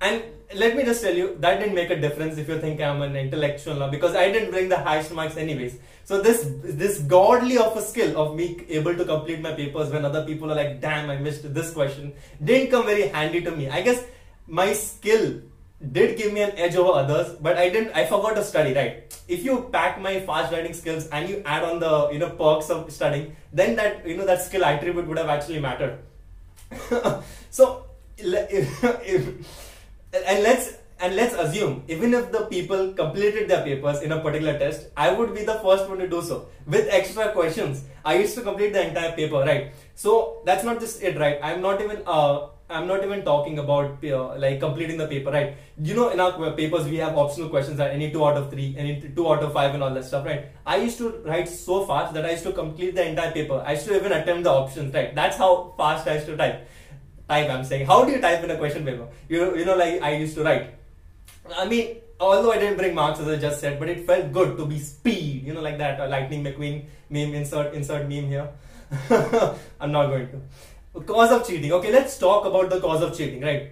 And 0.02 0.24
let 0.56 0.76
me 0.76 0.84
just 0.84 1.02
tell 1.04 1.16
you, 1.16 1.38
that 1.40 1.60
didn't 1.60 1.76
make 1.76 1.92
a 1.92 2.00
difference 2.00 2.38
if 2.38 2.50
you 2.50 2.60
think 2.60 2.82
I'm 2.82 3.02
an 3.02 3.16
intellectual 3.16 3.76
now, 3.76 3.90
because 3.90 4.16
I 4.16 4.32
didn't 4.32 4.52
bring 4.52 4.68
the 4.68 4.78
highest 4.78 5.14
marks 5.14 5.38
anyways. 5.38 5.78
So 6.04 6.22
this 6.22 6.50
this 6.64 6.98
godly 7.00 7.58
of 7.58 7.78
a 7.78 7.82
skill 7.82 8.18
of 8.22 8.36
me 8.36 8.66
able 8.70 8.96
to 8.96 9.06
complete 9.06 9.40
my 9.42 9.54
papers 9.54 9.92
when 9.92 10.04
other 10.04 10.26
people 10.26 10.52
are 10.52 10.56
like, 10.56 10.82
damn, 10.82 11.10
I 11.10 11.18
missed 11.18 11.54
this 11.54 11.72
question, 11.72 12.14
didn't 12.44 12.72
come 12.72 12.86
very 12.86 13.08
handy 13.08 13.42
to 13.42 13.52
me. 13.52 13.70
I 13.70 13.82
guess 13.82 14.04
my 14.48 14.74
skill 14.74 15.42
did 15.92 16.18
give 16.18 16.34
me 16.34 16.42
an 16.42 16.52
edge 16.58 16.76
over 16.76 16.92
others, 17.00 17.36
but 17.40 17.58
I 17.58 17.70
didn't. 17.70 17.96
I 17.96 18.06
forgot 18.06 18.36
to 18.36 18.44
study. 18.44 18.74
Right? 18.74 19.22
If 19.28 19.46
you 19.46 19.70
pack 19.72 20.02
my 20.02 20.20
fast 20.22 20.52
writing 20.52 20.74
skills 20.74 21.08
and 21.10 21.30
you 21.30 21.44
add 21.46 21.64
on 21.64 21.80
the 21.80 22.10
you 22.12 22.20
know 22.20 22.32
perks 22.32 22.72
of 22.72 22.92
studying, 22.92 23.36
then 23.54 23.76
that 23.76 24.06
you 24.08 24.18
know 24.18 24.26
that 24.26 24.42
skill 24.42 24.66
attribute 24.66 25.08
would 25.08 25.18
have 25.18 25.30
actually 25.30 25.60
mattered. 25.60 26.00
so 27.50 27.86
if, 28.18 28.84
if 28.84 29.71
and 30.14 30.44
let's 30.44 30.74
and 31.00 31.16
let's 31.16 31.34
assume 31.34 31.84
even 31.88 32.14
if 32.14 32.32
the 32.32 32.42
people 32.46 32.94
completed 32.94 33.50
their 33.50 33.64
papers 33.64 34.02
in 34.02 34.12
a 34.12 34.20
particular 34.20 34.58
test 34.60 34.88
i 34.96 35.12
would 35.12 35.34
be 35.34 35.44
the 35.44 35.56
first 35.66 35.90
one 35.90 35.98
to 35.98 36.08
do 36.08 36.22
so. 36.22 36.48
With 36.68 36.88
extra 36.90 37.32
questions 37.32 37.84
i 38.06 38.16
used 38.16 38.36
to 38.36 38.42
complete 38.42 38.74
the 38.74 38.88
entire 38.88 39.14
paper 39.14 39.40
right? 39.40 39.74
So 39.96 40.42
that's 40.46 40.64
not 40.64 40.80
just 40.80 41.02
it 41.02 41.18
right? 41.18 41.40
I'm 41.42 41.62
not 41.62 41.82
even 41.82 42.04
uh 42.06 42.48
i'm 42.70 42.88
not 42.88 43.04
even 43.04 43.24
talking 43.24 43.60
about 43.60 44.04
uh, 44.04 44.38
like 44.38 44.60
completing 44.60 44.98
the 44.98 45.08
paper 45.08 45.32
right? 45.32 45.56
You 45.82 45.96
know 45.96 46.10
in 46.10 46.20
our 46.20 46.52
papers 46.52 46.86
we 46.86 46.98
have 46.98 47.18
optional 47.18 47.50
questions 47.50 47.78
that 47.78 47.92
any 47.92 48.12
two 48.12 48.26
out 48.26 48.36
of 48.36 48.52
three 48.52 48.76
any 48.78 49.02
two 49.16 49.32
out 49.32 49.42
of 49.42 49.54
five 49.54 49.74
and 49.74 49.82
all 49.82 49.94
that 49.94 50.06
stuff 50.06 50.26
right? 50.26 50.46
I 50.66 50.76
used 50.76 50.98
to 50.98 51.10
write 51.26 51.48
so 51.48 51.86
fast 51.86 52.14
that 52.14 52.26
i 52.26 52.32
used 52.32 52.44
to 52.44 52.52
complete 52.52 52.96
the 52.96 53.08
entire 53.08 53.32
paper. 53.32 53.64
I 53.66 53.74
used 53.74 53.88
to 53.88 53.96
even 53.96 54.12
attempt 54.12 54.44
the 54.44 54.52
options 54.52 54.94
right? 54.94 55.16
That's 55.16 55.38
how 55.38 55.74
fast 55.78 56.08
i 56.08 56.16
used 56.16 56.28
to 56.28 56.38
type 56.38 56.68
I'm 57.32 57.64
saying. 57.64 57.86
How 57.88 58.04
do 58.04 58.12
you 58.12 58.20
type 58.20 58.44
in 58.44 58.52
a 58.52 58.58
question 58.58 58.86
paper? 58.86 59.08
You, 59.30 59.58
you 59.58 59.66
know, 59.66 59.76
like 59.76 60.02
I 60.02 60.16
used 60.16 60.36
to 60.36 60.44
write. 60.44 60.76
I 61.58 61.66
mean, 61.66 61.98
although 62.20 62.52
I 62.52 62.60
didn't 62.60 62.78
bring 62.78 62.94
marks 62.94 63.20
as 63.20 63.28
I 63.28 63.38
just 63.38 63.60
said, 63.60 63.80
but 63.80 63.90
it 63.90 64.06
felt 64.06 64.32
good 64.32 64.58
to 64.58 64.66
be 64.66 64.80
speed, 64.80 65.46
you 65.46 65.54
know, 65.54 65.62
like 65.62 65.78
that 65.78 66.10
Lightning 66.10 66.44
McQueen 66.44 66.86
meme, 67.10 67.34
insert, 67.34 67.74
insert 67.74 68.08
meme 68.08 68.28
here. 68.28 68.50
I'm 69.80 69.92
not 69.92 70.08
going 70.08 70.28
to. 70.30 71.02
cause 71.02 71.32
of 71.32 71.48
cheating. 71.48 71.72
Okay, 71.72 71.92
let's 71.92 72.18
talk 72.18 72.46
about 72.46 72.70
the 72.70 72.80
cause 72.80 73.02
of 73.02 73.18
cheating, 73.18 73.42
right? 73.42 73.72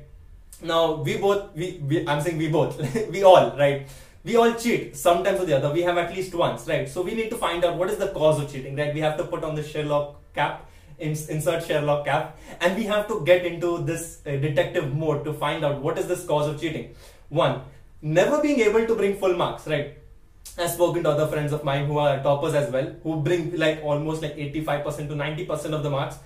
Now 0.61 0.95
we 0.95 1.17
both, 1.17 1.55
we, 1.55 1.81
we 1.87 2.07
I'm 2.07 2.21
saying 2.21 2.37
we 2.37 2.49
both, 2.49 2.79
we 3.11 3.23
all, 3.23 3.57
right? 3.57 3.87
We 4.23 4.35
all 4.35 4.53
cheat 4.53 4.95
sometimes 4.97 5.39
or 5.39 5.45
the 5.45 5.55
other. 5.57 5.71
We 5.71 5.81
have 5.83 5.97
at 5.97 6.13
least 6.15 6.35
once, 6.35 6.67
right? 6.67 6.87
So 6.87 7.01
we 7.01 7.13
need 7.13 7.29
to 7.29 7.37
find 7.37 7.63
out 7.63 7.77
what 7.77 7.89
is 7.89 7.97
the 7.97 8.07
cause 8.07 8.41
of 8.41 8.51
cheating, 8.51 8.75
right? 8.75 8.93
We 8.93 8.99
have 8.99 9.17
to 9.17 9.23
put 9.23 9.43
on 9.43 9.55
the 9.55 9.63
Sherlock 9.63 10.15
cap 10.33 10.68
insert 10.99 11.65
Sherlock 11.65 12.05
cap, 12.05 12.37
and 12.61 12.77
we 12.77 12.83
have 12.83 13.07
to 13.07 13.23
get 13.25 13.45
into 13.45 13.83
this 13.83 14.21
uh, 14.25 14.31
detective 14.31 14.93
mode 14.93 15.23
to 15.25 15.33
find 15.33 15.63
out 15.63 15.81
what 15.81 15.97
is 15.97 16.07
this 16.07 16.25
cause 16.25 16.47
of 16.47 16.59
cheating. 16.59 16.93
One, 17.29 17.61
never 18.01 18.41
being 18.41 18.59
able 18.59 18.85
to 18.85 18.95
bring 18.95 19.17
full 19.17 19.35
marks, 19.35 19.67
right? 19.67 19.97
I've 20.57 20.71
spoken 20.71 21.03
to 21.03 21.09
other 21.11 21.27
friends 21.27 21.53
of 21.53 21.63
mine 21.63 21.85
who 21.85 21.97
are 21.99 22.21
toppers 22.21 22.53
as 22.53 22.71
well, 22.71 22.93
who 23.03 23.21
bring 23.21 23.55
like 23.55 23.81
almost 23.83 24.21
like 24.21 24.35
85% 24.35 25.07
to 25.09 25.15
90% 25.15 25.73
of 25.73 25.83
the 25.83 25.89
marks. 25.89 26.17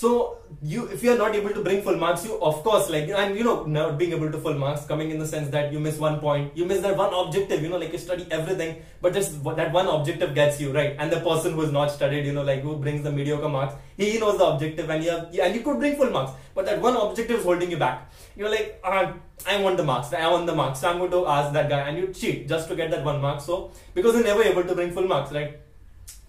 So 0.00 0.40
you, 0.62 0.88
if 0.88 1.02
you 1.02 1.10
are 1.12 1.16
not 1.16 1.34
able 1.34 1.54
to 1.54 1.62
bring 1.62 1.80
full 1.80 1.96
marks, 1.96 2.22
you 2.22 2.34
of 2.46 2.56
course 2.62 2.90
like 2.90 3.08
and 3.08 3.34
you 3.34 3.44
know 3.44 3.64
not 3.64 3.96
being 3.96 4.12
able 4.12 4.30
to 4.30 4.38
full 4.38 4.52
marks 4.62 4.84
coming 4.84 5.10
in 5.10 5.18
the 5.18 5.26
sense 5.26 5.48
that 5.54 5.72
you 5.72 5.80
miss 5.80 5.96
one 5.98 6.20
point, 6.20 6.54
you 6.54 6.66
miss 6.66 6.82
that 6.82 6.98
one 6.98 7.14
objective. 7.14 7.62
You 7.62 7.70
know, 7.70 7.78
like 7.78 7.94
you 7.94 7.98
study 7.98 8.26
everything, 8.30 8.82
but 9.00 9.14
just 9.14 9.42
that 9.60 9.72
one 9.72 9.86
objective 9.86 10.34
gets 10.34 10.60
you 10.60 10.70
right. 10.70 10.94
And 10.98 11.10
the 11.10 11.20
person 11.20 11.54
who 11.54 11.62
is 11.62 11.72
not 11.72 11.90
studied, 11.90 12.26
you 12.26 12.34
know, 12.34 12.42
like 12.42 12.60
who 12.60 12.76
brings 12.76 13.04
the 13.04 13.10
mediocre 13.10 13.48
marks, 13.48 13.74
he 13.96 14.18
knows 14.18 14.36
the 14.36 14.44
objective, 14.44 14.90
and 14.90 15.02
you 15.02 15.10
have, 15.12 15.34
and 15.48 15.54
you 15.54 15.62
could 15.62 15.78
bring 15.78 15.96
full 15.96 16.10
marks, 16.10 16.32
but 16.54 16.66
that 16.66 16.82
one 16.82 16.94
objective 16.94 17.38
is 17.38 17.44
holding 17.46 17.70
you 17.70 17.78
back. 17.78 18.12
You're 18.36 18.50
like, 18.50 18.78
uh, 18.84 19.14
I 19.48 19.62
want 19.62 19.78
the 19.78 19.84
marks, 19.84 20.12
I 20.12 20.30
want 20.30 20.44
the 20.44 20.54
marks, 20.54 20.80
so 20.80 20.90
I'm 20.90 20.98
going 20.98 21.10
to 21.12 21.26
ask 21.26 21.54
that 21.54 21.70
guy, 21.70 21.80
and 21.88 21.96
you 21.96 22.12
cheat 22.12 22.46
just 22.46 22.68
to 22.68 22.76
get 22.76 22.90
that 22.90 23.02
one 23.02 23.22
mark. 23.22 23.40
So 23.40 23.70
because 23.94 24.14
you're 24.14 24.24
never 24.24 24.42
able 24.42 24.64
to 24.64 24.74
bring 24.74 24.92
full 24.92 25.08
marks, 25.08 25.32
right? 25.32 25.58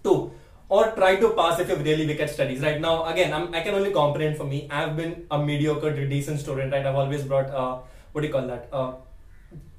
Two 0.02 0.32
or 0.68 0.92
try 0.92 1.16
to 1.16 1.30
pass 1.30 1.58
if 1.60 1.68
you've 1.68 1.82
really 1.82 2.06
weak 2.06 2.20
at 2.20 2.30
studies. 2.30 2.60
Right 2.60 2.80
now, 2.80 3.04
again, 3.04 3.32
I'm, 3.32 3.54
i 3.54 3.60
can 3.60 3.74
only 3.74 3.90
comprehend 3.90 4.36
for 4.36 4.44
me. 4.44 4.68
I've 4.70 4.96
been 4.96 5.26
a 5.30 5.38
mediocre 5.38 5.92
decent 6.06 6.40
student. 6.40 6.72
Right, 6.72 6.84
I've 6.84 6.94
always 6.94 7.22
brought 7.22 7.50
uh, 7.50 7.78
what 8.12 8.22
do 8.22 8.26
you 8.26 8.32
call 8.32 8.46
that? 8.46 8.68
Uh, 8.72 8.92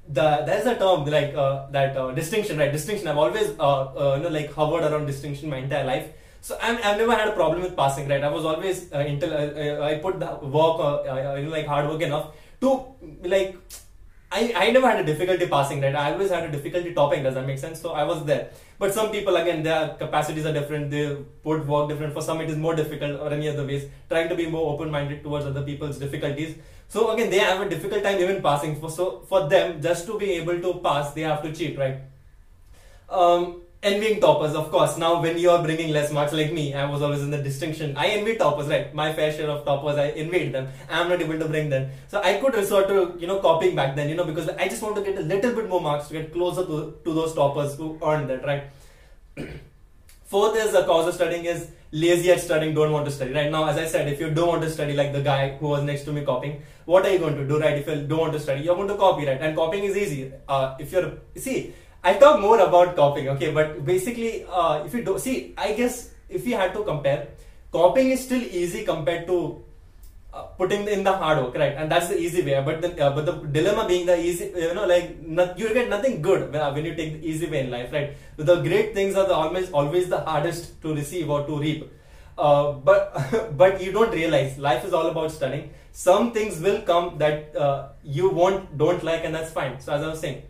the 0.08 0.42
there's 0.46 0.66
a 0.66 0.76
term 0.76 1.04
like 1.04 1.34
uh, 1.34 1.70
that 1.70 1.96
uh, 1.96 2.10
distinction, 2.12 2.58
right? 2.58 2.72
Distinction. 2.72 3.06
I've 3.08 3.18
always 3.18 3.52
uh, 3.58 3.82
uh, 3.82 4.14
you 4.16 4.24
know 4.24 4.28
like 4.30 4.52
hovered 4.52 4.82
around 4.82 5.06
distinction 5.06 5.48
my 5.50 5.58
entire 5.58 5.84
life. 5.84 6.08
So 6.42 6.56
i 6.62 6.72
have 6.72 6.96
never 6.96 7.14
had 7.14 7.28
a 7.28 7.32
problem 7.32 7.60
with 7.60 7.76
passing, 7.76 8.08
right? 8.08 8.24
I 8.24 8.30
was 8.30 8.46
always 8.46 8.90
until 8.92 9.34
I 9.82 9.96
put 9.96 10.18
the 10.18 10.30
work, 10.58 11.04
you 11.04 11.44
know, 11.44 11.50
like 11.50 11.66
hard 11.66 11.86
work 11.86 12.00
enough 12.00 12.28
to 12.62 12.86
like 13.24 13.58
I, 14.32 14.52
I 14.54 14.70
never 14.70 14.88
had 14.88 15.00
a 15.00 15.04
difficulty 15.04 15.46
passing 15.48 15.80
that. 15.80 15.96
I 15.96 16.12
always 16.12 16.30
had 16.30 16.44
a 16.44 16.52
difficulty 16.52 16.94
topping. 16.94 17.24
Does 17.24 17.34
that 17.34 17.46
make 17.46 17.58
sense? 17.58 17.80
So 17.80 17.92
I 17.92 18.04
was 18.04 18.24
there. 18.24 18.50
But 18.78 18.94
some 18.94 19.10
people, 19.10 19.34
again, 19.36 19.64
their 19.64 19.88
capacities 19.98 20.46
are 20.46 20.52
different. 20.52 20.90
They 20.90 21.16
put 21.42 21.66
work 21.66 21.88
different. 21.88 22.14
For 22.14 22.22
some, 22.22 22.40
it 22.40 22.48
is 22.48 22.56
more 22.56 22.76
difficult 22.76 23.20
or 23.20 23.32
any 23.32 23.48
other 23.48 23.66
ways. 23.66 23.86
Trying 24.08 24.28
to 24.28 24.36
be 24.36 24.46
more 24.46 24.72
open-minded 24.72 25.24
towards 25.24 25.46
other 25.46 25.62
people's 25.62 25.98
difficulties. 25.98 26.56
So 26.88 27.10
again, 27.10 27.30
they 27.30 27.40
have 27.40 27.60
a 27.60 27.68
difficult 27.68 28.04
time 28.04 28.20
even 28.20 28.40
passing. 28.40 28.80
So 28.88 29.24
for 29.28 29.48
them, 29.48 29.82
just 29.82 30.06
to 30.06 30.18
be 30.18 30.32
able 30.32 30.60
to 30.60 30.74
pass, 30.80 31.12
they 31.12 31.22
have 31.22 31.42
to 31.42 31.52
cheat, 31.52 31.76
right? 31.76 31.98
Um, 33.08 33.62
envying 33.82 34.20
toppers, 34.20 34.54
of 34.54 34.70
course. 34.70 34.98
Now, 34.98 35.22
when 35.22 35.38
you 35.38 35.50
are 35.50 35.62
bringing 35.62 35.90
less 35.90 36.12
marks 36.12 36.32
like 36.32 36.52
me, 36.52 36.74
I 36.74 36.84
was 36.84 37.02
always 37.02 37.22
in 37.22 37.30
the 37.30 37.42
distinction. 37.42 37.96
I 37.96 38.08
envy 38.08 38.36
toppers, 38.36 38.68
right? 38.68 38.94
My 38.94 39.12
fair 39.12 39.32
share 39.32 39.48
of 39.48 39.64
toppers, 39.64 39.96
I 39.96 40.08
envied 40.10 40.52
them. 40.52 40.68
I'm 40.90 41.08
not 41.08 41.20
able 41.20 41.38
to 41.38 41.46
bring 41.46 41.70
them. 41.70 41.90
So 42.08 42.20
I 42.22 42.34
could 42.40 42.54
resort 42.54 42.88
to, 42.88 43.16
you 43.18 43.26
know, 43.26 43.40
copying 43.40 43.74
back 43.74 43.96
then, 43.96 44.08
you 44.08 44.14
know, 44.14 44.24
because 44.24 44.48
I 44.50 44.68
just 44.68 44.82
want 44.82 44.96
to 44.96 45.02
get 45.02 45.18
a 45.18 45.22
little 45.22 45.54
bit 45.54 45.68
more 45.68 45.80
marks 45.80 46.08
to 46.08 46.14
get 46.14 46.32
closer 46.32 46.64
to, 46.66 46.98
to 47.04 47.14
those 47.14 47.34
toppers 47.34 47.76
who 47.76 47.98
earned 48.04 48.28
that, 48.28 48.44
right? 48.44 48.64
Fourth 50.24 50.56
is 50.56 50.72
the 50.72 50.84
cause 50.84 51.08
of 51.08 51.14
studying 51.14 51.44
is 51.44 51.70
lazy 51.90 52.30
at 52.30 52.40
studying, 52.40 52.72
don't 52.72 52.92
want 52.92 53.04
to 53.06 53.10
study. 53.10 53.32
Right 53.32 53.50
now, 53.50 53.66
as 53.66 53.76
I 53.76 53.86
said, 53.86 54.06
if 54.06 54.20
you 54.20 54.30
don't 54.30 54.46
want 54.46 54.62
to 54.62 54.70
study 54.70 54.92
like 54.92 55.12
the 55.12 55.22
guy 55.22 55.56
who 55.56 55.68
was 55.68 55.82
next 55.82 56.04
to 56.04 56.12
me 56.12 56.24
copying, 56.24 56.62
what 56.84 57.04
are 57.04 57.10
you 57.10 57.18
going 57.18 57.36
to 57.36 57.48
do, 57.48 57.58
right? 57.58 57.76
If 57.78 57.88
you 57.88 58.06
don't 58.06 58.20
want 58.20 58.32
to 58.34 58.40
study, 58.40 58.60
you're 58.60 58.76
going 58.76 58.88
to 58.88 58.96
copy, 58.96 59.26
right? 59.26 59.40
And 59.40 59.56
copying 59.56 59.84
is 59.84 59.96
easy. 59.96 60.32
Uh, 60.48 60.76
if 60.78 60.92
you're, 60.92 61.14
see, 61.36 61.74
I'll 62.02 62.18
talk 62.18 62.40
more 62.40 62.58
about 62.60 62.96
copying, 62.96 63.28
okay? 63.30 63.52
But 63.52 63.84
basically, 63.84 64.44
uh, 64.48 64.84
if 64.84 64.94
you 64.94 65.02
don't 65.02 65.20
see, 65.20 65.54
I 65.56 65.72
guess 65.72 66.10
if 66.28 66.46
you 66.46 66.56
had 66.56 66.72
to 66.74 66.82
compare, 66.84 67.28
copying 67.72 68.10
is 68.10 68.24
still 68.24 68.42
easy 68.42 68.84
compared 68.84 69.26
to 69.26 69.62
uh, 70.32 70.42
putting 70.56 70.86
in 70.88 71.04
the 71.04 71.12
hard 71.12 71.42
work, 71.44 71.54
right? 71.56 71.74
And 71.76 71.90
that's 71.90 72.08
the 72.08 72.18
easy 72.18 72.42
way. 72.42 72.62
But 72.64 72.80
the 72.80 73.06
uh, 73.06 73.14
but 73.14 73.26
the 73.26 73.32
dilemma 73.32 73.86
being 73.86 74.06
the 74.06 74.18
easy, 74.18 74.52
you 74.56 74.74
know, 74.74 74.86
like 74.86 75.20
not, 75.26 75.58
you 75.58 75.74
get 75.74 75.88
nothing 75.90 76.22
good 76.22 76.52
when, 76.52 76.74
when 76.74 76.84
you 76.84 76.94
take 76.94 77.20
the 77.20 77.28
easy 77.28 77.46
way 77.46 77.64
in 77.64 77.70
life, 77.70 77.92
right? 77.92 78.16
The 78.36 78.62
great 78.62 78.94
things 78.94 79.16
are 79.16 79.26
the 79.26 79.34
always 79.34 79.70
always 79.70 80.08
the 80.08 80.20
hardest 80.20 80.80
to 80.82 80.94
receive 80.94 81.28
or 81.28 81.46
to 81.46 81.58
reap. 81.58 81.90
Uh, 82.38 82.72
but 82.72 83.12
but 83.56 83.82
you 83.82 83.92
don't 83.92 84.12
realize 84.12 84.56
life 84.56 84.84
is 84.84 84.92
all 84.92 85.08
about 85.08 85.32
studying. 85.32 85.70
Some 85.92 86.32
things 86.32 86.60
will 86.60 86.80
come 86.82 87.18
that 87.18 87.54
uh, 87.56 87.88
you 88.02 88.30
won't 88.30 88.78
don't 88.78 89.02
like, 89.02 89.24
and 89.24 89.34
that's 89.34 89.52
fine. 89.52 89.80
So 89.80 89.92
as 89.92 90.02
I 90.02 90.08
was 90.08 90.20
saying, 90.20 90.42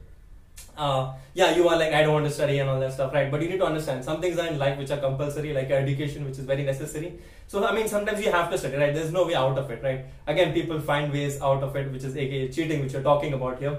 uh, 0.77 1.13
yeah, 1.35 1.55
you 1.55 1.69
are 1.69 1.77
like, 1.77 1.93
I 1.93 2.03
don't 2.03 2.15
want 2.15 2.27
to 2.27 2.31
study 2.31 2.59
and 2.59 2.69
all 2.69 2.81
that 2.81 2.93
stuff, 2.93 3.13
right? 3.13 3.31
But 3.31 3.43
you 3.43 3.49
need 3.49 3.59
to 3.59 3.67
understand 3.67 4.05
some 4.05 4.21
things 4.21 4.39
are 4.39 4.47
in 4.47 4.59
life 4.59 4.79
which 4.79 4.91
are 4.91 4.97
compulsory, 4.97 5.53
like 5.53 5.71
education, 5.71 6.25
which 6.25 6.39
is 6.39 6.45
very 6.45 6.63
necessary. 6.65 7.19
So, 7.47 7.65
I 7.67 7.75
mean, 7.75 7.89
sometimes 7.89 8.25
you 8.25 8.33
have 8.33 8.51
to 8.51 8.59
study, 8.59 8.77
right? 8.77 8.95
There's 8.95 9.13
no 9.13 9.27
way 9.27 9.35
out 9.35 9.59
of 9.59 9.71
it, 9.71 9.83
right? 9.83 10.07
Again, 10.27 10.53
people 10.53 10.81
find 10.81 11.13
ways 11.13 11.41
out 11.41 11.63
of 11.63 11.77
it, 11.77 11.93
which 11.93 12.05
is 12.05 12.17
aka 12.17 12.49
cheating, 12.49 12.81
which 12.81 12.93
you're 12.93 13.03
talking 13.03 13.33
about 13.35 13.59
here. 13.59 13.79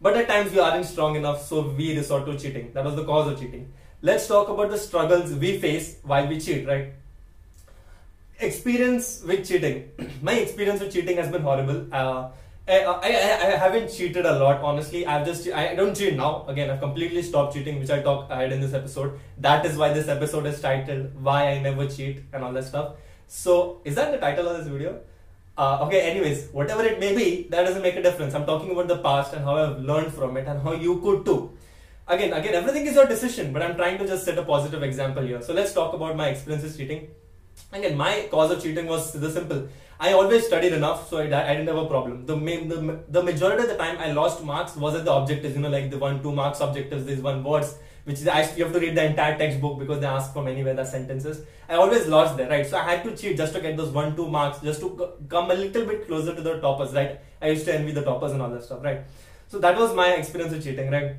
But 0.00 0.16
at 0.16 0.28
times 0.28 0.52
we 0.52 0.58
aren't 0.58 0.86
strong 0.86 1.16
enough, 1.16 1.42
so 1.46 1.60
we 1.68 1.96
resort 1.96 2.26
to 2.26 2.38
cheating. 2.38 2.72
That 2.72 2.84
was 2.84 2.96
the 2.96 3.04
cause 3.04 3.30
of 3.30 3.38
cheating. 3.38 3.72
Let's 4.02 4.26
talk 4.26 4.48
about 4.48 4.70
the 4.70 4.78
struggles 4.78 5.32
we 5.32 5.58
face 5.58 5.98
while 6.02 6.26
we 6.26 6.40
cheat, 6.40 6.66
right? 6.66 6.94
Experience 8.38 9.22
with 9.22 9.46
cheating. 9.46 9.90
My 10.22 10.32
experience 10.32 10.80
with 10.80 10.92
cheating 10.92 11.18
has 11.18 11.30
been 11.30 11.42
horrible. 11.42 11.86
Uh, 11.92 12.30
I, 12.70 12.84
I, 12.84 13.08
I, 13.08 13.56
haven't 13.56 13.88
cheated 13.88 14.24
a 14.24 14.38
lot, 14.38 14.60
honestly. 14.62 15.04
I've 15.04 15.26
just 15.26 15.48
I 15.48 15.74
don't 15.74 15.96
cheat 15.96 16.16
now. 16.16 16.44
Again, 16.46 16.70
I've 16.70 16.80
completely 16.80 17.22
stopped 17.22 17.54
cheating, 17.54 17.80
which 17.80 17.90
I 17.90 18.00
talk 18.00 18.30
ahead 18.30 18.52
in 18.52 18.60
this 18.60 18.74
episode. 18.74 19.18
That 19.38 19.66
is 19.66 19.76
why 19.76 19.92
this 19.92 20.08
episode 20.08 20.46
is 20.46 20.60
titled 20.60 21.10
"Why 21.20 21.48
I 21.48 21.60
Never 21.60 21.86
Cheat" 21.86 22.22
and 22.32 22.44
all 22.44 22.52
that 22.52 22.64
stuff. 22.64 22.94
So, 23.26 23.80
is 23.84 23.96
that 23.96 24.12
the 24.12 24.18
title 24.18 24.48
of 24.48 24.58
this 24.58 24.68
video? 24.68 25.00
Uh, 25.58 25.84
okay. 25.86 26.02
Anyways, 26.10 26.48
whatever 26.52 26.84
it 26.84 27.00
may 27.00 27.14
be, 27.14 27.48
that 27.50 27.64
doesn't 27.64 27.82
make 27.82 27.96
a 27.96 28.02
difference. 28.02 28.34
I'm 28.34 28.46
talking 28.46 28.70
about 28.70 28.88
the 28.88 28.98
past 28.98 29.34
and 29.34 29.44
how 29.44 29.56
I've 29.56 29.80
learned 29.80 30.12
from 30.12 30.36
it 30.36 30.46
and 30.46 30.62
how 30.62 30.72
you 30.72 31.00
could 31.00 31.24
too. 31.24 31.50
Again, 32.06 32.32
again, 32.32 32.54
everything 32.54 32.86
is 32.86 32.94
your 32.94 33.06
decision, 33.06 33.52
but 33.52 33.62
I'm 33.62 33.76
trying 33.76 33.98
to 33.98 34.06
just 34.06 34.24
set 34.24 34.38
a 34.38 34.44
positive 34.44 34.82
example 34.82 35.22
here. 35.22 35.42
So 35.42 35.54
let's 35.54 35.72
talk 35.72 35.92
about 35.94 36.16
my 36.16 36.28
experiences 36.28 36.76
cheating. 36.76 37.08
Again, 37.72 37.96
my 37.96 38.28
cause 38.30 38.50
of 38.50 38.62
cheating 38.62 38.86
was 38.86 39.12
the 39.12 39.30
simple. 39.30 39.68
I 40.02 40.14
always 40.14 40.46
studied 40.46 40.72
enough, 40.72 41.10
so 41.10 41.18
I, 41.18 41.24
I 41.24 41.54
didn't 41.54 41.68
have 41.68 41.76
a 41.76 41.86
problem. 41.86 42.24
The, 42.24 42.34
the 42.34 43.00
the 43.16 43.22
majority 43.22 43.64
of 43.64 43.68
the 43.68 43.76
time 43.76 43.98
I 43.98 44.12
lost 44.12 44.42
marks 44.42 44.74
was 44.74 44.94
at 44.94 45.04
the 45.04 45.12
objectives, 45.12 45.54
you 45.54 45.60
know, 45.60 45.68
like 45.68 45.90
the 45.90 45.98
one 45.98 46.22
two 46.22 46.32
marks 46.32 46.60
objectives, 46.60 47.04
these 47.04 47.20
one 47.20 47.44
words, 47.44 47.74
which 48.04 48.20
is 48.22 48.26
I, 48.26 48.40
you 48.56 48.64
have 48.64 48.72
to 48.72 48.80
read 48.80 48.96
the 48.96 49.04
entire 49.04 49.36
textbook 49.36 49.78
because 49.78 50.00
they 50.00 50.06
ask 50.06 50.32
from 50.32 50.48
anywhere 50.48 50.72
the 50.72 50.86
sentences. 50.86 51.44
I 51.68 51.74
always 51.74 52.06
lost 52.06 52.38
there, 52.38 52.48
right? 52.48 52.66
So 52.66 52.78
I 52.78 52.84
had 52.92 53.04
to 53.04 53.14
cheat 53.14 53.36
just 53.36 53.52
to 53.52 53.60
get 53.60 53.76
those 53.76 53.90
one 53.90 54.16
two 54.16 54.28
marks, 54.28 54.60
just 54.60 54.80
to 54.80 55.12
come 55.28 55.50
a 55.50 55.54
little 55.54 55.84
bit 55.84 56.06
closer 56.06 56.34
to 56.34 56.40
the 56.40 56.58
toppers, 56.60 56.94
right? 56.94 57.20
I 57.42 57.48
used 57.48 57.66
to 57.66 57.74
envy 57.74 57.92
the 57.92 58.02
toppers 58.02 58.32
and 58.32 58.40
all 58.40 58.50
that 58.50 58.64
stuff, 58.64 58.82
right? 58.82 59.02
So 59.48 59.58
that 59.58 59.78
was 59.78 59.94
my 59.94 60.12
experience 60.14 60.54
with 60.54 60.64
cheating, 60.64 60.90
right? 60.90 61.16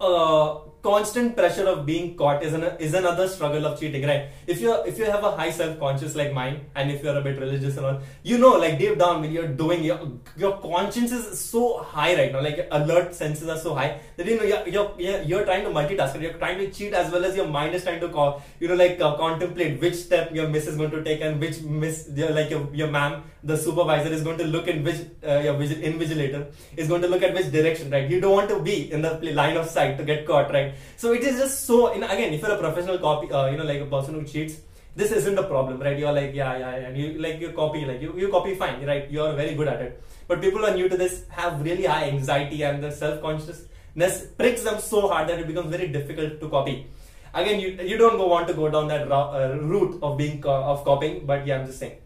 Uh, 0.00 0.60
constant 0.82 1.36
pressure 1.36 1.66
of 1.66 1.84
being 1.84 2.16
caught 2.16 2.42
is, 2.42 2.52
an, 2.52 2.62
is 2.78 2.94
another 2.94 3.28
struggle 3.28 3.66
of 3.66 3.78
cheating 3.78 4.06
right? 4.06 4.28
If 4.46 4.60
you 4.60 4.74
if 4.84 4.98
you 4.98 5.04
have 5.04 5.24
a 5.24 5.36
high 5.36 5.50
self-conscious 5.50 6.14
like 6.14 6.32
mine 6.32 6.66
and 6.74 6.90
if 6.90 7.02
you're 7.02 7.16
a 7.16 7.22
bit 7.22 7.38
religious 7.38 7.76
and 7.76 7.86
all 7.86 8.00
you 8.22 8.38
know 8.38 8.52
like 8.52 8.78
deep 8.78 8.98
down 8.98 9.20
when 9.20 9.32
you're 9.32 9.48
doing 9.48 9.82
your 9.82 10.00
your 10.36 10.58
conscience 10.58 11.12
is 11.12 11.40
so 11.40 11.78
high 11.78 12.14
right 12.16 12.32
now 12.32 12.40
like 12.40 12.66
alert 12.70 13.14
senses 13.14 13.48
are 13.48 13.58
so 13.58 13.74
high 13.74 14.00
that 14.16 14.26
you 14.26 14.36
know 14.36 14.44
you're 14.44 14.68
you're, 14.68 15.22
you're 15.22 15.44
trying 15.44 15.64
to 15.64 15.70
multitask 15.70 16.20
you're 16.20 16.34
trying 16.34 16.58
to 16.58 16.70
cheat 16.70 16.92
as 16.92 17.10
well 17.12 17.24
as 17.24 17.36
your 17.36 17.48
mind 17.48 17.74
is 17.74 17.82
trying 17.82 18.00
to 18.00 18.08
call 18.08 18.42
you 18.60 18.68
know 18.68 18.74
like 18.74 19.00
uh, 19.00 19.16
contemplate 19.16 19.80
which 19.80 19.94
step 19.94 20.34
your 20.34 20.48
miss 20.48 20.66
is 20.66 20.76
going 20.76 20.90
to 20.90 21.02
take 21.02 21.20
and 21.20 21.40
which 21.40 21.60
miss 21.62 22.08
like 22.16 22.50
your, 22.50 22.68
your 22.72 22.88
ma'am 22.88 23.22
the 23.44 23.56
supervisor 23.56 24.12
is 24.12 24.22
going 24.22 24.38
to 24.38 24.44
look 24.44 24.66
in 24.66 24.82
which 24.82 25.00
uh, 25.26 25.38
your 25.38 25.54
invigilator 25.54 26.52
is 26.76 26.88
going 26.88 27.00
to 27.02 27.08
look 27.08 27.22
at 27.22 27.34
which 27.34 27.50
direction 27.52 27.90
right? 27.90 28.10
You 28.10 28.20
don't 28.20 28.32
want 28.32 28.48
to 28.50 28.58
be 28.60 28.90
in 28.92 29.02
the 29.02 29.14
line 29.32 29.56
of 29.56 29.68
sight 29.68 29.96
to 29.98 30.04
get 30.04 30.26
caught 30.26 30.52
right 30.52 30.67
so 30.96 31.12
it 31.12 31.22
is 31.22 31.38
just 31.38 31.64
so, 31.64 31.94
you 31.94 32.00
know, 32.00 32.08
again, 32.08 32.32
if 32.32 32.42
you're 32.42 32.50
a 32.50 32.58
professional 32.58 32.98
copy, 32.98 33.30
uh, 33.32 33.46
you 33.50 33.56
know, 33.56 33.64
like 33.64 33.80
a 33.80 33.86
person 33.86 34.14
who 34.14 34.24
cheats, 34.24 34.60
this 34.96 35.12
isn't 35.12 35.38
a 35.38 35.44
problem, 35.44 35.80
right? 35.80 35.98
You're 35.98 36.12
like, 36.12 36.34
yeah, 36.34 36.58
yeah, 36.58 36.70
and 36.88 36.96
you 36.96 37.18
like 37.18 37.40
you 37.40 37.52
copy, 37.52 37.84
like 37.84 38.00
you, 38.02 38.18
you 38.18 38.28
copy 38.28 38.54
fine, 38.54 38.84
right? 38.84 39.10
You're 39.10 39.34
very 39.34 39.54
good 39.54 39.68
at 39.68 39.80
it. 39.80 40.02
But 40.26 40.40
people 40.40 40.58
who 40.60 40.66
are 40.66 40.74
new 40.74 40.88
to 40.88 40.96
this 40.96 41.24
have 41.30 41.60
really 41.62 41.84
high 41.84 42.08
anxiety 42.10 42.62
and 42.62 42.82
the 42.82 42.90
self-consciousness 42.90 44.26
pricks 44.36 44.62
them 44.62 44.80
so 44.80 45.08
hard 45.08 45.28
that 45.28 45.38
it 45.38 45.46
becomes 45.46 45.70
very 45.70 45.88
difficult 45.88 46.40
to 46.40 46.48
copy. 46.48 46.86
Again, 47.32 47.60
you 47.60 47.68
you 47.90 47.98
don't 47.98 48.18
want 48.18 48.48
to 48.48 48.54
go 48.54 48.68
down 48.68 48.88
that 48.88 49.12
uh, 49.12 49.56
route 49.60 49.98
of 50.02 50.16
being 50.18 50.44
of 50.44 50.84
copying, 50.84 51.26
but 51.26 51.46
yeah, 51.46 51.58
I'm 51.60 51.66
just 51.66 51.78
saying. 51.78 51.98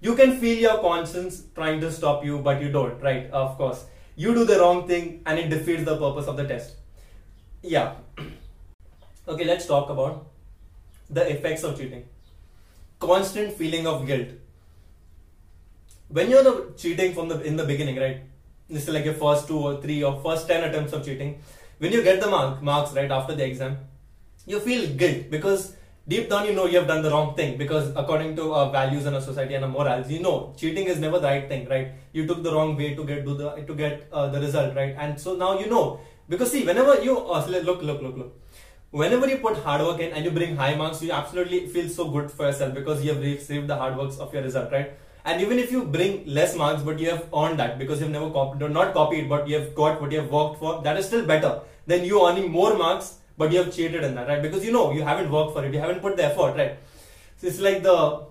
You 0.00 0.14
can 0.16 0.38
feel 0.40 0.58
your 0.58 0.78
conscience 0.78 1.44
trying 1.54 1.80
to 1.80 1.92
stop 1.92 2.24
you, 2.24 2.38
but 2.38 2.60
you 2.60 2.72
don't, 2.72 3.00
right? 3.00 3.30
Of 3.30 3.56
course, 3.58 3.84
you 4.16 4.34
do 4.34 4.44
the 4.44 4.58
wrong 4.58 4.86
thing, 4.88 5.22
and 5.26 5.38
it 5.38 5.50
defeats 5.50 5.84
the 5.84 5.96
purpose 5.96 6.26
of 6.26 6.36
the 6.36 6.46
test 6.46 6.76
yeah 7.74 7.94
okay 9.28 9.44
let's 9.44 9.66
talk 9.66 9.90
about 9.90 10.26
the 11.10 11.24
effects 11.36 11.64
of 11.64 11.76
cheating 11.78 12.04
constant 13.00 13.52
feeling 13.52 13.86
of 13.86 14.06
guilt. 14.06 14.28
When 16.08 16.30
you're 16.30 16.72
cheating 16.76 17.14
from 17.14 17.28
the 17.28 17.40
in 17.42 17.56
the 17.56 17.64
beginning, 17.64 17.96
right? 17.96 18.20
This 18.68 18.88
is 18.88 18.94
like 18.94 19.04
your 19.04 19.14
first 19.14 19.48
two 19.48 19.58
or 19.58 19.80
three 19.80 20.02
or 20.02 20.20
first 20.22 20.48
ten 20.48 20.64
attempts 20.64 20.92
of 20.92 21.04
cheating. 21.04 21.40
When 21.78 21.92
you 21.92 22.02
get 22.02 22.20
the 22.20 22.28
mark, 22.30 22.62
marks 22.62 22.92
right 22.94 23.10
after 23.10 23.34
the 23.34 23.44
exam, 23.44 23.78
you 24.46 24.60
feel 24.60 24.88
guilt 24.96 25.30
because 25.30 25.74
deep 26.08 26.30
down 26.30 26.46
you 26.46 26.54
know 26.54 26.66
you 26.66 26.78
have 26.78 26.86
done 26.86 27.02
the 27.02 27.10
wrong 27.10 27.34
thing 27.34 27.58
because 27.58 27.90
according 27.96 28.36
to 28.36 28.52
our 28.52 28.70
values 28.70 29.06
and 29.06 29.16
our 29.16 29.20
society 29.20 29.54
and 29.54 29.64
our 29.64 29.70
morals, 29.70 30.10
you 30.10 30.20
know 30.20 30.54
cheating 30.56 30.86
is 30.86 30.98
never 30.98 31.18
the 31.18 31.26
right 31.26 31.48
thing, 31.48 31.68
right? 31.68 31.88
You 32.12 32.26
took 32.26 32.42
the 32.42 32.52
wrong 32.52 32.76
way 32.76 32.94
to 32.94 33.04
get 33.04 33.24
do 33.24 33.36
the 33.36 33.50
to 33.72 33.74
get 33.74 34.08
uh, 34.12 34.28
the 34.28 34.40
result, 34.40 34.74
right? 34.76 34.94
And 34.96 35.20
so 35.20 35.36
now 35.36 35.58
you 35.58 35.66
know 35.66 36.00
because 36.28 36.52
see 36.52 36.64
whenever 36.64 37.02
you 37.02 37.18
uh, 37.18 37.46
look 37.46 37.82
look 37.82 38.02
look 38.02 38.16
look 38.16 38.32
whenever 38.90 39.28
you 39.28 39.38
put 39.38 39.56
hard 39.58 39.82
work 39.82 40.00
in 40.00 40.12
and 40.12 40.24
you 40.24 40.30
bring 40.30 40.56
high 40.56 40.74
marks, 40.74 41.02
you 41.02 41.12
absolutely 41.12 41.66
feel 41.66 41.88
so 41.88 42.08
good 42.10 42.30
for 42.30 42.46
yourself 42.46 42.74
because 42.74 43.04
you 43.04 43.12
have 43.12 43.20
received 43.20 43.66
the 43.68 43.76
hard 43.76 43.96
works 43.96 44.16
of 44.18 44.32
your 44.32 44.42
result, 44.42 44.70
right? 44.72 44.94
And 45.24 45.42
even 45.42 45.58
if 45.58 45.72
you 45.72 45.84
bring 45.84 46.24
less 46.24 46.56
marks, 46.56 46.82
but 46.82 46.98
you 47.00 47.10
have 47.10 47.26
earned 47.36 47.58
that 47.58 47.78
because 47.78 48.00
you've 48.00 48.10
never 48.10 48.30
copied, 48.30 48.70
not 48.70 48.94
copied, 48.94 49.28
but 49.28 49.48
you 49.48 49.56
have 49.56 49.74
got 49.74 50.00
what 50.00 50.12
you 50.12 50.20
have 50.20 50.30
worked 50.30 50.60
for, 50.60 50.82
that 50.82 50.96
is 50.96 51.06
still 51.06 51.26
better 51.26 51.60
than 51.86 52.04
you 52.04 52.26
earning 52.26 52.50
more 52.50 52.76
marks, 52.76 53.16
but 53.36 53.52
you 53.52 53.58
have 53.58 53.74
cheated 53.74 54.04
in 54.04 54.14
that, 54.14 54.28
right? 54.28 54.40
Because 54.40 54.64
you 54.64 54.72
know 54.72 54.92
you 54.92 55.02
haven't 55.02 55.30
worked 55.30 55.52
for 55.52 55.64
it, 55.64 55.74
you 55.74 55.80
haven't 55.80 56.00
put 56.00 56.16
the 56.16 56.24
effort, 56.24 56.56
right? 56.56 56.78
So 57.38 57.48
it's 57.48 57.58
like 57.58 57.82
the 57.82 58.26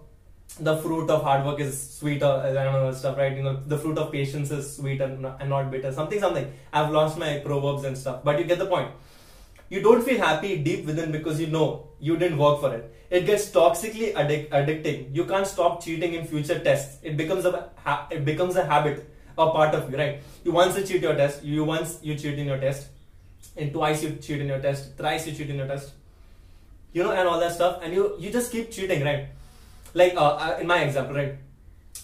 the 0.60 0.78
fruit 0.78 1.10
of 1.10 1.24
hard 1.24 1.46
work 1.46 1.60
is 1.60 1.98
sweeter, 1.98 2.26
I 2.26 2.54
don't 2.54 2.74
know 2.74 2.92
stuff, 2.94 3.18
right? 3.18 3.36
You 3.36 3.44
know, 3.44 3.60
the 3.66 3.78
fruit 3.78 3.98
of 3.98 4.12
patience 4.12 4.52
is 4.52 4.76
sweet 4.78 5.02
and 5.02 5.22
not 5.22 5.72
bitter, 5.72 5.92
something, 5.92 6.20
something. 6.20 6.52
I've 6.72 6.92
lost 6.92 7.18
my 7.18 7.40
proverbs 7.40 7.84
and 7.84 7.98
stuff, 7.98 8.24
but 8.24 8.40
you 8.40 8.46
get 8.46 8.60
the 8.60 8.66
point 8.66 8.92
you 9.70 9.82
don't 9.82 10.04
feel 10.04 10.18
happy 10.18 10.58
deep 10.58 10.86
within 10.86 11.12
because 11.12 11.40
you 11.40 11.48
know 11.48 11.88
you 12.00 12.18
didn't 12.18 12.38
work 12.38 12.60
for 12.62 12.74
it. 12.76 12.92
It 13.10 13.26
gets 13.26 13.50
toxically 13.50 14.14
addic- 14.14 14.50
addicting. 14.50 15.16
You 15.16 15.26
can't 15.26 15.48
stop 15.48 15.84
cheating 15.84 16.14
in 16.14 16.26
future 16.26 16.60
tests. 16.60 17.00
It 17.04 17.18
becomes 17.18 17.46
a 17.46 17.70
ha- 17.76 18.08
it 18.12 18.26
becomes 18.26 18.56
a 18.56 18.66
habit, 18.66 19.10
a 19.38 19.50
part 19.50 19.74
of 19.74 19.90
you, 19.92 19.98
right? 19.98 20.22
You 20.44 20.52
once 20.52 20.78
you 20.78 20.84
cheat 20.84 21.02
your 21.02 21.16
test, 21.16 21.44
you 21.44 21.64
once 21.64 22.00
you 22.04 22.16
cheat 22.16 22.38
in 22.38 22.46
your 22.46 22.60
test, 22.60 22.88
and 23.58 23.72
twice 23.74 24.04
you 24.04 24.16
cheat 24.16 24.42
in 24.42 24.48
your 24.48 24.60
test, 24.60 24.98
thrice 24.98 25.28
you 25.28 25.34
cheat 25.34 25.50
in 25.50 25.56
your 25.58 25.68
test, 25.68 25.94
you 26.94 27.04
know, 27.04 27.12
and 27.12 27.28
all 27.28 27.40
that 27.40 27.54
stuff, 27.54 27.80
and 27.82 27.94
you 27.94 28.16
you 28.20 28.32
just 28.32 28.52
keep 28.52 28.72
cheating, 28.72 29.04
right? 29.04 29.28
Like 29.96 30.16
uh, 30.16 30.36
uh 30.36 30.58
in 30.60 30.68
my 30.68 30.84
example, 30.84 31.16
right? 31.16 31.36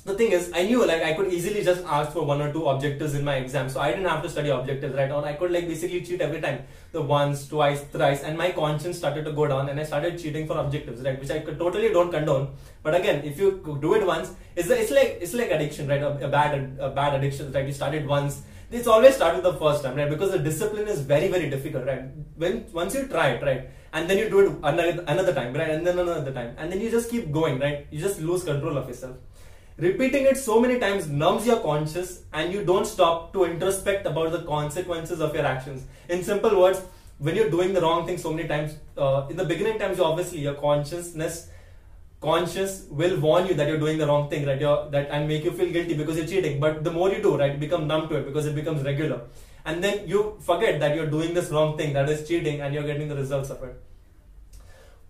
The 0.03 0.15
thing 0.15 0.31
is, 0.31 0.51
I 0.53 0.63
knew 0.63 0.86
like 0.86 1.03
I 1.03 1.13
could 1.13 1.31
easily 1.31 1.63
just 1.63 1.86
ask 1.86 2.12
for 2.12 2.25
one 2.25 2.41
or 2.41 2.51
two 2.51 2.65
objectives 2.65 3.13
in 3.13 3.24
my 3.24 3.36
exam, 3.36 3.70
so 3.70 3.79
I 3.79 3.91
didn't 3.91 4.10
have 4.10 4.24
to 4.24 4.29
study 4.29 4.50
objectives 4.50 4.96
right 4.96 5.12
on. 5.12 5.25
I 5.25 5.34
could 5.34 5.51
like 5.51 5.67
basically 5.67 6.01
cheat 6.01 6.22
every 6.22 6.41
time, 6.41 6.63
the 6.91 7.01
once, 7.01 7.48
twice, 7.48 7.81
thrice, 7.84 8.24
and 8.24 8.38
my 8.38 8.51
conscience 8.51 8.98
started 8.98 9.25
to 9.25 9.31
go 9.31 9.48
down, 9.48 9.70
and 9.70 9.79
I 9.79 9.84
started 9.84 10.17
cheating 10.20 10.48
for 10.48 10.58
objectives, 10.58 11.01
right, 11.03 11.20
which 11.20 11.29
I 11.29 11.39
could 11.39 11.60
totally 11.60 11.89
don't 11.89 12.12
condone. 12.12 12.50
But 12.81 12.96
again, 12.96 13.24
if 13.24 13.38
you 13.38 13.77
do 13.79 13.93
it 13.93 14.05
once, 14.05 14.34
it's 14.55 14.70
it's 14.70 14.91
like 14.91 15.20
it's 15.22 15.36
like 15.36 15.51
addiction, 15.51 15.88
right? 15.88 16.01
A, 16.01 16.25
a 16.25 16.29
bad 16.29 16.77
a 16.79 16.89
bad 16.89 17.13
addiction, 17.13 17.51
right? 17.51 17.67
You 17.67 17.74
started 17.74 18.08
once. 18.08 18.41
It's 18.72 18.88
always 18.88 19.15
start 19.15 19.36
with 19.36 19.43
the 19.43 19.53
first 19.53 19.84
time, 19.84 19.98
right? 19.98 20.10
Because 20.10 20.31
the 20.31 20.39
discipline 20.39 20.88
is 20.88 21.01
very 21.01 21.27
very 21.27 21.50
difficult, 21.50 21.86
right? 21.86 22.05
When 22.38 22.65
once 22.74 22.96
you 22.96 23.08
try 23.08 23.31
it, 23.36 23.43
right, 23.43 23.70
and 23.93 24.10
then 24.10 24.17
you 24.17 24.29
do 24.29 24.39
it 24.39 24.51
another 24.63 25.03
another 25.08 25.34
time, 25.34 25.53
right, 25.53 25.70
and 25.70 25.86
then 25.86 26.00
another 26.00 26.31
time, 26.31 26.55
and 26.58 26.72
then 26.72 26.81
you 26.81 26.89
just 26.89 27.12
keep 27.12 27.31
going, 27.31 27.60
right? 27.60 27.86
You 27.91 28.00
just 28.00 28.20
lose 28.20 28.43
control 28.43 28.77
of 28.77 28.88
yourself 28.88 29.17
Repeating 29.78 30.25
it 30.25 30.38
so 30.38 30.60
many 30.60 30.80
times 30.80 31.08
numbs 31.08 31.48
your 31.48 31.60
conscious 31.60 32.24
and 32.34 32.51
you 32.54 32.63
don't 32.63 32.86
stop 32.86 33.32
to 33.34 33.46
introspect 33.46 34.06
about 34.06 34.32
the 34.32 34.44
consequences 34.44 35.22
of 35.22 35.34
your 35.34 35.46
actions. 35.46 35.86
In 36.10 36.24
simple 36.24 36.60
words, 36.60 36.82
when 37.20 37.36
you're 37.36 37.50
doing 37.50 37.74
the 37.74 37.82
wrong 37.82 38.06
thing 38.06 38.18
so 38.18 38.34
many 38.34 38.48
times, 38.48 38.75
uh, 38.98 39.28
in 39.30 39.38
the 39.38 39.46
beginning 39.46 39.80
times, 39.80 40.00
obviously 40.00 40.40
your 40.40 40.56
consciousness, 40.56 41.50
conscious 42.20 42.86
will 42.90 43.18
warn 43.20 43.48
you 43.48 43.54
that 43.54 43.68
you're 43.68 43.80
doing 43.80 43.98
the 43.98 44.06
wrong 44.06 44.30
thing, 44.30 44.46
right? 44.46 44.60
You're, 44.60 44.90
that 44.92 45.10
and 45.10 45.28
make 45.28 45.44
you 45.44 45.51
feel 45.51 45.72
guilty 45.72 45.94
because 45.94 46.18
you're 46.18 46.28
cheating. 46.28 46.60
But 46.60 46.84
the 46.84 46.92
more 46.92 47.10
you 47.12 47.22
do, 47.22 47.38
right, 47.38 47.54
you 47.54 47.58
become 47.58 47.88
numb 47.88 48.10
to 48.10 48.16
it 48.16 48.25
because 48.25 48.46
it 48.46 48.56
becomes 48.56 48.84
regular, 48.84 49.22
and 49.66 49.84
then 49.84 50.08
you 50.08 50.38
forget 50.40 50.80
that 50.80 50.96
you're 50.96 51.10
doing 51.10 51.34
this 51.34 51.50
wrong 51.50 51.78
thing, 51.78 51.94
that 51.94 52.10
is 52.10 52.28
cheating, 52.28 52.62
and 52.62 52.74
you're 52.74 52.84
getting 52.84 53.08
the 53.08 53.16
results 53.16 53.50
of 53.50 53.63
it 53.63 53.82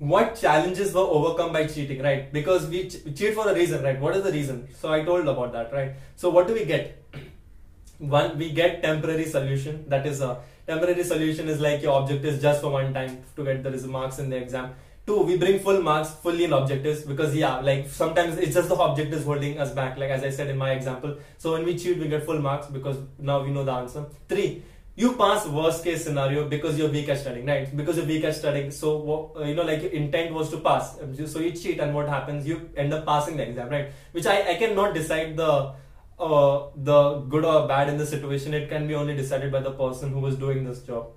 what 0.02 0.36
challenges 0.36 0.94
were 0.96 1.02
overcome 1.02 1.54
by 1.54 1.68
cheating, 1.68 2.02
right? 2.02 2.34
Because 2.34 2.68
we, 2.68 2.90
ch- 2.90 3.04
cheat 3.16 3.36
for 3.36 3.48
a 3.48 3.54
reason, 3.54 3.84
right? 3.84 4.00
What 4.02 4.16
is 4.16 4.24
the 4.24 4.32
reason? 4.32 4.68
So 4.74 4.92
I 4.92 5.04
told 5.04 5.28
about 5.28 5.54
that, 5.54 5.72
right? 5.72 5.92
So 6.16 6.32
what 6.32 6.48
do 6.48 6.56
we 6.56 6.66
get? 6.66 7.04
One, 8.00 8.36
we 8.36 8.52
get 8.52 8.82
temporary 8.82 9.26
solution. 9.26 9.88
That 9.90 10.08
is 10.08 10.22
a 10.22 10.40
temporary 10.66 11.04
solution 11.04 11.48
is 11.48 11.60
like 11.62 11.84
your 11.84 11.94
object 11.94 12.26
is 12.26 12.42
just 12.42 12.62
for 12.62 12.72
one 12.72 12.96
time 12.96 13.22
to 13.36 13.44
get 13.44 13.62
the 13.62 13.88
marks 13.88 14.18
in 14.18 14.32
the 14.32 14.38
exam. 14.38 14.72
Two, 15.06 15.22
we 15.22 15.38
bring 15.38 15.60
full 15.60 15.84
marks 15.84 16.10
fully 16.10 16.46
in 16.46 16.54
objectives 16.54 17.02
because 17.02 17.36
yeah, 17.36 17.60
like 17.60 17.88
sometimes 17.88 18.40
it's 18.40 18.56
just 18.56 18.70
the 18.70 18.76
objectives 18.76 19.24
holding 19.24 19.60
us 19.60 19.72
back. 19.72 20.00
Like 20.00 20.10
as 20.10 20.24
I 20.24 20.32
said 20.32 20.50
in 20.50 20.58
my 20.58 20.72
example. 20.72 21.18
So 21.38 21.52
when 21.54 21.64
we 21.64 21.78
cheat, 21.78 22.00
we 22.00 22.08
get 22.08 22.26
full 22.26 22.40
marks 22.40 22.66
because 22.66 22.98
now 23.20 23.44
we 23.44 23.52
know 23.52 23.64
the 23.64 23.74
answer. 23.74 24.06
Three, 24.28 24.64
you 24.96 25.14
pass 25.16 25.46
worst 25.48 25.84
case 25.84 26.04
scenario 26.04 26.48
because 26.48 26.78
you're 26.78 26.90
weak 26.90 27.10
at 27.10 27.20
studying 27.20 27.46
right? 27.46 27.76
Because 27.76 27.98
you're 27.98 28.06
weak 28.06 28.24
at 28.24 28.36
studying 28.36 28.72
so 28.72 29.34
uh, 29.36 29.44
you 29.44 29.56
know 29.56 29.64
like 29.64 29.82
your 29.82 29.92
intent 29.92 30.34
was 30.34 30.50
to 30.50 30.58
pass. 30.58 30.98
So 31.28 31.40
you 31.40 31.52
cheat 31.52 31.80
and 31.80 31.96
what 31.96 32.10
happens 32.10 32.46
you 32.48 32.70
end 32.76 32.94
up 32.94 33.06
passing 33.06 33.38
the 33.38 33.48
exam 33.48 33.70
right? 33.70 33.92
Which 34.12 34.26
i, 34.26 34.52
I 34.52 34.56
cannot 34.56 34.94
decide 34.94 35.38
the 35.38 35.74
uh, 36.20 36.68
the 36.76 37.20
good 37.30 37.46
or 37.46 37.68
bad 37.68 37.90
in 37.90 37.98
the 37.98 38.06
situation. 38.06 38.54
It 38.54 38.70
can 38.70 38.88
be 38.88 38.96
only 38.96 39.16
decided 39.16 39.52
by 39.52 39.62
the 39.62 39.72
person 39.72 40.12
who 40.12 40.20
was 40.20 40.36
doing 40.36 40.64
this 40.64 40.84
job. 40.84 41.08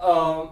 Um, 0.00 0.50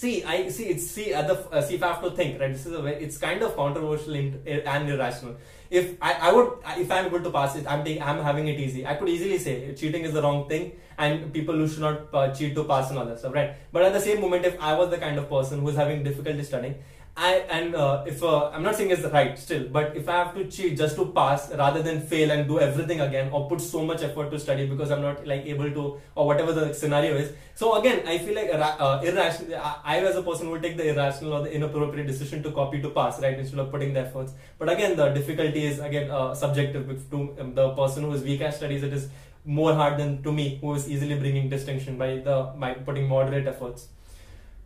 see 0.00 0.14
i 0.32 0.36
see 0.54 0.64
it's 0.72 0.86
see 0.94 1.06
at 1.18 1.26
the 1.28 1.36
uh, 1.56 1.62
see 1.66 1.76
if 1.76 1.82
i 1.82 1.88
have 1.92 2.02
to 2.06 2.10
think 2.18 2.40
right 2.40 2.52
this 2.52 2.66
is 2.70 2.74
a 2.80 2.82
way 2.86 2.94
it's 3.04 3.18
kind 3.26 3.42
of 3.42 3.54
controversial 3.60 4.14
and 4.14 4.90
irrational 4.94 5.36
if 5.70 5.96
I, 6.00 6.12
I 6.14 6.32
would 6.32 6.52
if 6.78 6.90
I'm 6.90 7.06
able 7.06 7.20
to 7.20 7.30
pass 7.30 7.56
it, 7.56 7.66
I'm 7.66 7.84
taking, 7.84 8.02
I'm 8.02 8.22
having 8.22 8.48
it 8.48 8.58
easy. 8.60 8.86
I 8.86 8.94
could 8.94 9.08
easily 9.08 9.38
say 9.38 9.74
cheating 9.74 10.04
is 10.04 10.12
the 10.12 10.22
wrong 10.22 10.48
thing 10.48 10.72
and 10.98 11.32
people 11.32 11.54
who 11.54 11.68
should 11.68 11.80
not 11.80 12.14
uh, 12.14 12.32
cheat 12.32 12.54
to 12.54 12.64
pass 12.64 12.90
and 12.90 12.98
all 12.98 13.06
that 13.06 13.18
stuff, 13.18 13.34
right? 13.34 13.54
But 13.72 13.82
at 13.82 13.92
the 13.92 14.00
same 14.00 14.20
moment, 14.20 14.44
if 14.44 14.60
I 14.60 14.74
was 14.74 14.90
the 14.90 14.98
kind 14.98 15.18
of 15.18 15.28
person 15.28 15.60
who 15.60 15.68
is 15.68 15.76
having 15.76 16.02
difficulty 16.04 16.42
studying, 16.44 16.76
I 17.18 17.32
and 17.48 17.74
uh, 17.74 18.04
if 18.06 18.22
uh, 18.22 18.50
I'm 18.50 18.62
not 18.62 18.76
saying 18.76 18.90
it's 18.90 19.02
right 19.04 19.38
still, 19.38 19.68
but 19.68 19.96
if 19.96 20.06
I 20.06 20.16
have 20.16 20.34
to 20.34 20.44
cheat 20.50 20.76
just 20.76 20.96
to 20.96 21.06
pass 21.12 21.50
rather 21.50 21.82
than 21.82 22.02
fail 22.02 22.30
and 22.30 22.46
do 22.46 22.60
everything 22.60 23.00
again 23.00 23.30
or 23.32 23.48
put 23.48 23.62
so 23.62 23.82
much 23.86 24.02
effort 24.02 24.30
to 24.32 24.38
study 24.38 24.66
because 24.66 24.90
I'm 24.90 25.00
not 25.00 25.26
like 25.26 25.46
able 25.46 25.70
to 25.70 25.98
or 26.14 26.26
whatever 26.26 26.52
the 26.52 26.74
scenario 26.74 27.14
is. 27.16 27.32
So 27.54 27.76
again, 27.76 28.06
I 28.06 28.18
feel 28.18 28.34
like 28.34 28.50
uh, 28.52 29.00
irrational. 29.02 29.58
I, 29.82 30.00
as 30.00 30.16
a 30.16 30.22
person 30.22 30.50
will 30.50 30.60
take 30.60 30.76
the 30.76 30.90
irrational 30.90 31.32
or 31.32 31.42
the 31.44 31.50
inappropriate 31.50 32.06
decision 32.06 32.42
to 32.42 32.52
copy 32.52 32.82
to 32.82 32.90
pass, 32.90 33.18
right, 33.22 33.38
instead 33.38 33.60
of 33.60 33.70
putting 33.70 33.94
the 33.94 34.00
efforts. 34.00 34.34
But 34.58 34.68
again, 34.68 34.94
the 34.94 35.08
difficulty 35.08 35.64
is 35.64 35.78
again 35.78 36.10
uh, 36.10 36.34
subjective. 36.34 37.10
To 37.12 37.34
um, 37.40 37.54
the 37.54 37.70
person 37.70 38.02
who 38.02 38.12
is 38.12 38.24
weak 38.24 38.42
at 38.42 38.52
studies, 38.52 38.82
it 38.82 38.92
is 38.92 39.08
more 39.46 39.72
hard 39.74 39.96
than 39.98 40.22
to 40.22 40.32
me, 40.32 40.58
who 40.60 40.74
is 40.74 40.86
easily 40.86 41.18
bringing 41.18 41.48
distinction 41.48 41.96
by 41.96 42.18
the 42.18 42.52
by 42.58 42.74
putting 42.74 43.08
moderate 43.08 43.46
efforts. 43.46 43.88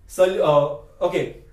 So 0.09 0.25
uh, 0.51 1.05
okay 1.07 1.45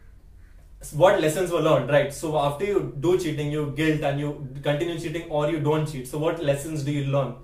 what 0.94 1.20
lessons 1.22 1.52
were 1.52 1.62
learned, 1.62 1.90
right? 1.90 2.14
So 2.14 2.38
after 2.38 2.66
you 2.66 2.96
do 3.00 3.18
cheating, 3.20 3.52
you 3.52 3.74
guilt 3.76 4.02
and 4.02 4.20
you 4.20 4.48
continue 4.64 5.00
cheating 5.00 5.30
or 5.30 5.50
you 5.50 5.60
don't 5.60 5.86
cheat. 5.86 6.08
So 6.08 6.18
what 6.18 6.44
lessons 6.44 6.84
do 6.84 6.92
you 6.92 7.06
learn? 7.06 7.36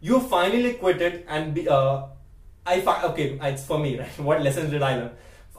You 0.00 0.20
finally 0.20 0.74
quit 0.74 1.00
it 1.00 1.26
and 1.28 1.54
be, 1.54 1.68
uh, 1.68 2.04
I 2.66 2.80
fi- 2.80 3.02
okay, 3.04 3.38
it's 3.42 3.64
for 3.64 3.78
me, 3.78 3.98
right? 4.00 4.18
What 4.18 4.42
lessons 4.42 4.70
did 4.70 4.82
I 4.82 4.96
learn? 4.96 5.10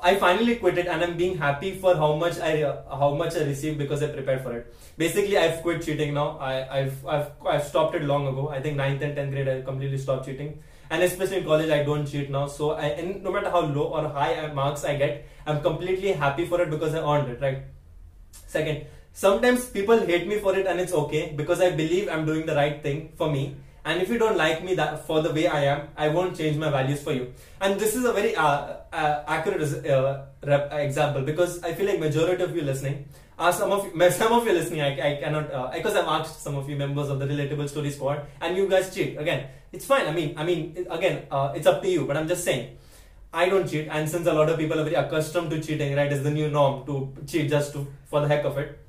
I 0.01 0.15
finally 0.15 0.57
quit 0.57 0.77
it 0.77 0.87
and 0.87 1.01
I'm 1.01 1.15
being 1.15 1.37
happy 1.37 1.79
for 1.79 1.95
how 1.95 2.15
much 2.15 2.37
I 2.37 2.63
uh, 2.63 2.97
how 2.97 3.13
much 3.15 3.37
I 3.37 3.45
received 3.45 3.77
because 3.77 4.03
I 4.03 4.07
prepared 4.07 4.41
for 4.41 4.51
it. 4.57 4.75
Basically, 4.97 5.37
I've 5.37 5.61
quit 5.61 5.81
cheating 5.81 6.13
now. 6.13 6.37
I, 6.39 6.79
I've 6.79 7.07
I've 7.07 7.27
I've 7.47 7.63
stopped 7.63 7.95
it 7.95 8.03
long 8.03 8.27
ago. 8.27 8.49
I 8.49 8.59
think 8.61 8.75
9th 8.77 9.01
and 9.01 9.15
10th 9.15 9.31
grade 9.31 9.47
I 9.47 9.61
completely 9.61 9.97
stopped 9.97 10.25
cheating 10.25 10.59
and 10.89 11.03
especially 11.03 11.37
in 11.37 11.45
college 11.45 11.69
I 11.69 11.83
don't 11.83 12.05
cheat 12.05 12.29
now 12.29 12.47
so 12.47 12.71
I, 12.71 12.87
and 12.87 13.23
no 13.23 13.31
matter 13.31 13.49
how 13.49 13.61
low 13.61 13.85
or 13.99 14.09
high 14.09 14.51
marks 14.53 14.83
I 14.83 14.95
get 14.97 15.25
I'm 15.45 15.61
completely 15.61 16.11
happy 16.11 16.45
for 16.45 16.61
it 16.61 16.69
because 16.69 16.93
I 16.93 16.99
earned 16.99 17.29
it 17.29 17.41
right 17.41 17.63
second 18.47 18.85
sometimes 19.13 19.65
people 19.65 19.99
hate 19.99 20.27
me 20.27 20.39
for 20.39 20.55
it 20.57 20.65
and 20.65 20.79
it's 20.79 20.93
okay 20.93 21.33
because 21.35 21.61
I 21.61 21.71
believe 21.71 22.09
I'm 22.09 22.25
doing 22.25 22.45
the 22.45 22.55
right 22.55 22.81
thing 22.81 23.11
for 23.15 23.31
me 23.31 23.55
and 23.85 24.01
if 24.01 24.09
you 24.09 24.17
don't 24.17 24.37
like 24.37 24.63
me 24.63 24.75
that 24.75 25.05
for 25.05 25.21
the 25.21 25.33
way 25.33 25.47
I 25.47 25.65
am 25.65 25.89
I 25.97 26.07
won't 26.09 26.37
change 26.37 26.57
my 26.57 26.69
values 26.69 27.03
for 27.03 27.11
you 27.11 27.33
and 27.61 27.79
this 27.79 27.95
is 27.95 28.05
a 28.05 28.13
very 28.13 28.35
uh, 28.35 28.77
uh, 28.91 29.23
accurate 29.27 29.61
uh, 29.85 30.23
example 30.71 31.21
because 31.21 31.61
I 31.63 31.73
feel 31.73 31.87
like 31.87 31.99
majority 31.99 32.43
of 32.43 32.55
you 32.55 32.61
listening 32.61 33.05
are 33.37 33.53
some 33.53 33.71
of 33.71 33.85
you, 33.85 34.11
some 34.11 34.31
of 34.33 34.45
you 34.45 34.53
listening, 34.53 34.81
I, 34.81 34.91
I 34.91 35.15
cannot 35.21 35.51
uh, 35.51 35.71
because 35.73 35.95
I've 35.95 36.07
asked 36.07 36.41
some 36.41 36.55
of 36.55 36.69
you 36.69 36.75
members 36.75 37.09
of 37.09 37.19
the 37.19 37.25
Relatable 37.25 37.69
Story 37.69 37.91
Squad, 37.91 38.25
and 38.41 38.55
you 38.57 38.67
guys 38.67 38.93
cheat 38.93 39.17
again. 39.17 39.47
It's 39.71 39.85
fine. 39.85 40.07
I 40.07 40.11
mean, 40.11 40.35
I 40.37 40.43
mean, 40.43 40.87
again, 40.89 41.25
uh, 41.31 41.53
it's 41.55 41.65
up 41.65 41.81
to 41.81 41.89
you. 41.89 42.05
But 42.05 42.17
I'm 42.17 42.27
just 42.27 42.43
saying, 42.43 42.77
I 43.33 43.49
don't 43.49 43.67
cheat, 43.67 43.87
and 43.89 44.07
since 44.07 44.27
a 44.27 44.33
lot 44.33 44.49
of 44.49 44.57
people 44.57 44.79
are 44.79 44.83
very 44.83 44.95
accustomed 44.95 45.49
to 45.49 45.61
cheating, 45.61 45.95
right, 45.95 46.11
is 46.11 46.23
the 46.23 46.31
new 46.31 46.49
norm 46.49 46.85
to 46.85 47.13
cheat 47.27 47.49
just 47.49 47.73
to 47.73 47.87
for 48.05 48.21
the 48.21 48.27
heck 48.27 48.45
of 48.45 48.57
it. 48.57 48.79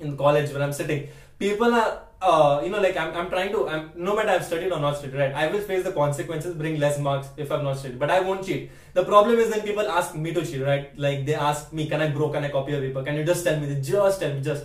In 0.00 0.16
college, 0.16 0.50
when 0.50 0.62
I'm 0.62 0.72
sitting, 0.72 1.08
people 1.38 1.74
are 1.74 2.06
uh, 2.20 2.60
you 2.64 2.70
know, 2.70 2.80
like 2.80 2.96
I'm, 2.96 3.14
I'm 3.14 3.28
trying 3.28 3.52
to, 3.52 3.68
I'm, 3.68 3.90
no 3.94 4.16
matter 4.16 4.30
I've 4.30 4.44
studied 4.44 4.72
or 4.72 4.80
not 4.80 4.96
studied, 4.96 5.18
right? 5.18 5.34
I 5.34 5.48
will 5.48 5.60
face 5.60 5.84
the 5.84 5.92
consequences, 5.92 6.54
bring 6.54 6.78
less 6.78 6.98
marks 6.98 7.28
if 7.36 7.52
I'm 7.52 7.62
not 7.62 7.76
studied, 7.76 7.98
but 7.98 8.10
I 8.10 8.20
won't 8.20 8.44
cheat. 8.44 8.70
The 8.94 9.04
problem 9.04 9.38
is 9.38 9.50
when 9.50 9.60
people 9.62 9.86
ask 9.88 10.14
me 10.14 10.32
to 10.32 10.44
cheat, 10.44 10.62
right? 10.62 10.98
Like 10.98 11.26
they 11.26 11.34
ask 11.34 11.72
me, 11.72 11.88
can 11.88 12.00
I 12.00 12.08
bro, 12.08 12.30
can 12.30 12.44
I 12.44 12.48
copy 12.48 12.72
your 12.72 12.80
paper? 12.80 13.02
Can 13.02 13.16
you 13.16 13.24
just 13.24 13.44
tell 13.44 13.60
me? 13.60 13.80
Just 13.80 14.20
tell 14.20 14.34
me, 14.34 14.40
just. 14.40 14.64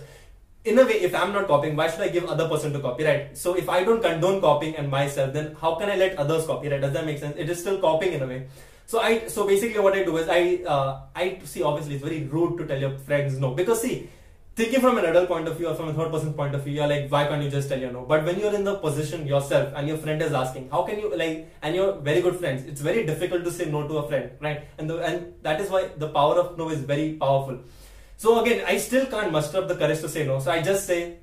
In 0.64 0.78
a 0.78 0.84
way, 0.84 0.92
if 0.92 1.12
I'm 1.12 1.32
not 1.32 1.48
copying, 1.48 1.74
why 1.74 1.90
should 1.90 2.00
I 2.00 2.08
give 2.08 2.24
other 2.24 2.48
person 2.48 2.72
to 2.72 2.78
copy, 2.78 3.04
right? 3.04 3.36
So 3.36 3.54
if 3.54 3.68
I 3.68 3.82
don't 3.82 4.00
condone 4.00 4.40
copying 4.40 4.76
and 4.76 4.88
myself, 4.88 5.32
then 5.32 5.56
how 5.60 5.74
can 5.74 5.90
I 5.90 5.96
let 5.96 6.16
others 6.16 6.46
copy, 6.46 6.68
right? 6.68 6.80
Does 6.80 6.92
that 6.92 7.04
make 7.04 7.18
sense? 7.18 7.36
It 7.36 7.50
is 7.50 7.58
still 7.60 7.80
copying 7.80 8.12
in 8.12 8.22
a 8.22 8.26
way. 8.26 8.46
So 8.92 9.00
I, 9.00 9.26
so 9.26 9.46
basically 9.46 9.80
what 9.80 9.94
I 9.94 10.04
do 10.04 10.18
is 10.18 10.28
I, 10.28 10.62
uh, 10.68 11.00
I 11.16 11.38
see 11.44 11.62
obviously 11.62 11.94
it's 11.94 12.04
very 12.04 12.24
rude 12.24 12.58
to 12.58 12.66
tell 12.66 12.78
your 12.78 12.98
friends 12.98 13.38
no 13.38 13.52
because 13.52 13.80
see 13.80 14.10
thinking 14.54 14.82
from 14.82 14.98
an 14.98 15.06
adult 15.06 15.28
point 15.28 15.48
of 15.48 15.56
view 15.56 15.68
or 15.68 15.74
from 15.74 15.88
a 15.88 15.94
third 15.94 16.12
person 16.12 16.34
point 16.34 16.54
of 16.54 16.62
view, 16.62 16.74
you're 16.74 16.86
like, 16.86 17.10
why 17.10 17.26
can't 17.26 17.42
you 17.42 17.48
just 17.48 17.70
tell 17.70 17.80
your 17.80 17.90
no? 17.90 18.02
But 18.02 18.26
when 18.26 18.38
you're 18.38 18.54
in 18.54 18.64
the 18.64 18.74
position 18.74 19.26
yourself 19.26 19.72
and 19.74 19.88
your 19.88 19.96
friend 19.96 20.20
is 20.20 20.34
asking, 20.34 20.68
how 20.70 20.82
can 20.82 20.98
you 20.98 21.16
like, 21.16 21.48
and 21.62 21.74
you're 21.74 21.94
very 22.00 22.20
good 22.20 22.36
friends, 22.36 22.66
it's 22.66 22.82
very 22.82 23.06
difficult 23.06 23.44
to 23.44 23.50
say 23.50 23.70
no 23.70 23.88
to 23.88 23.96
a 23.96 24.06
friend, 24.06 24.30
right? 24.40 24.68
And 24.76 24.90
the, 24.90 24.98
and 24.98 25.32
that 25.40 25.58
is 25.62 25.70
why 25.70 25.88
the 25.96 26.10
power 26.10 26.38
of 26.38 26.58
no 26.58 26.68
is 26.68 26.80
very 26.80 27.14
powerful. 27.14 27.60
So 28.18 28.44
again, 28.44 28.62
I 28.68 28.76
still 28.76 29.06
can't 29.06 29.32
muster 29.32 29.56
up 29.56 29.68
the 29.68 29.76
courage 29.76 30.00
to 30.00 30.08
say 30.10 30.26
no. 30.26 30.38
So 30.38 30.50
I 30.50 30.60
just 30.60 30.86
say, 30.86 31.16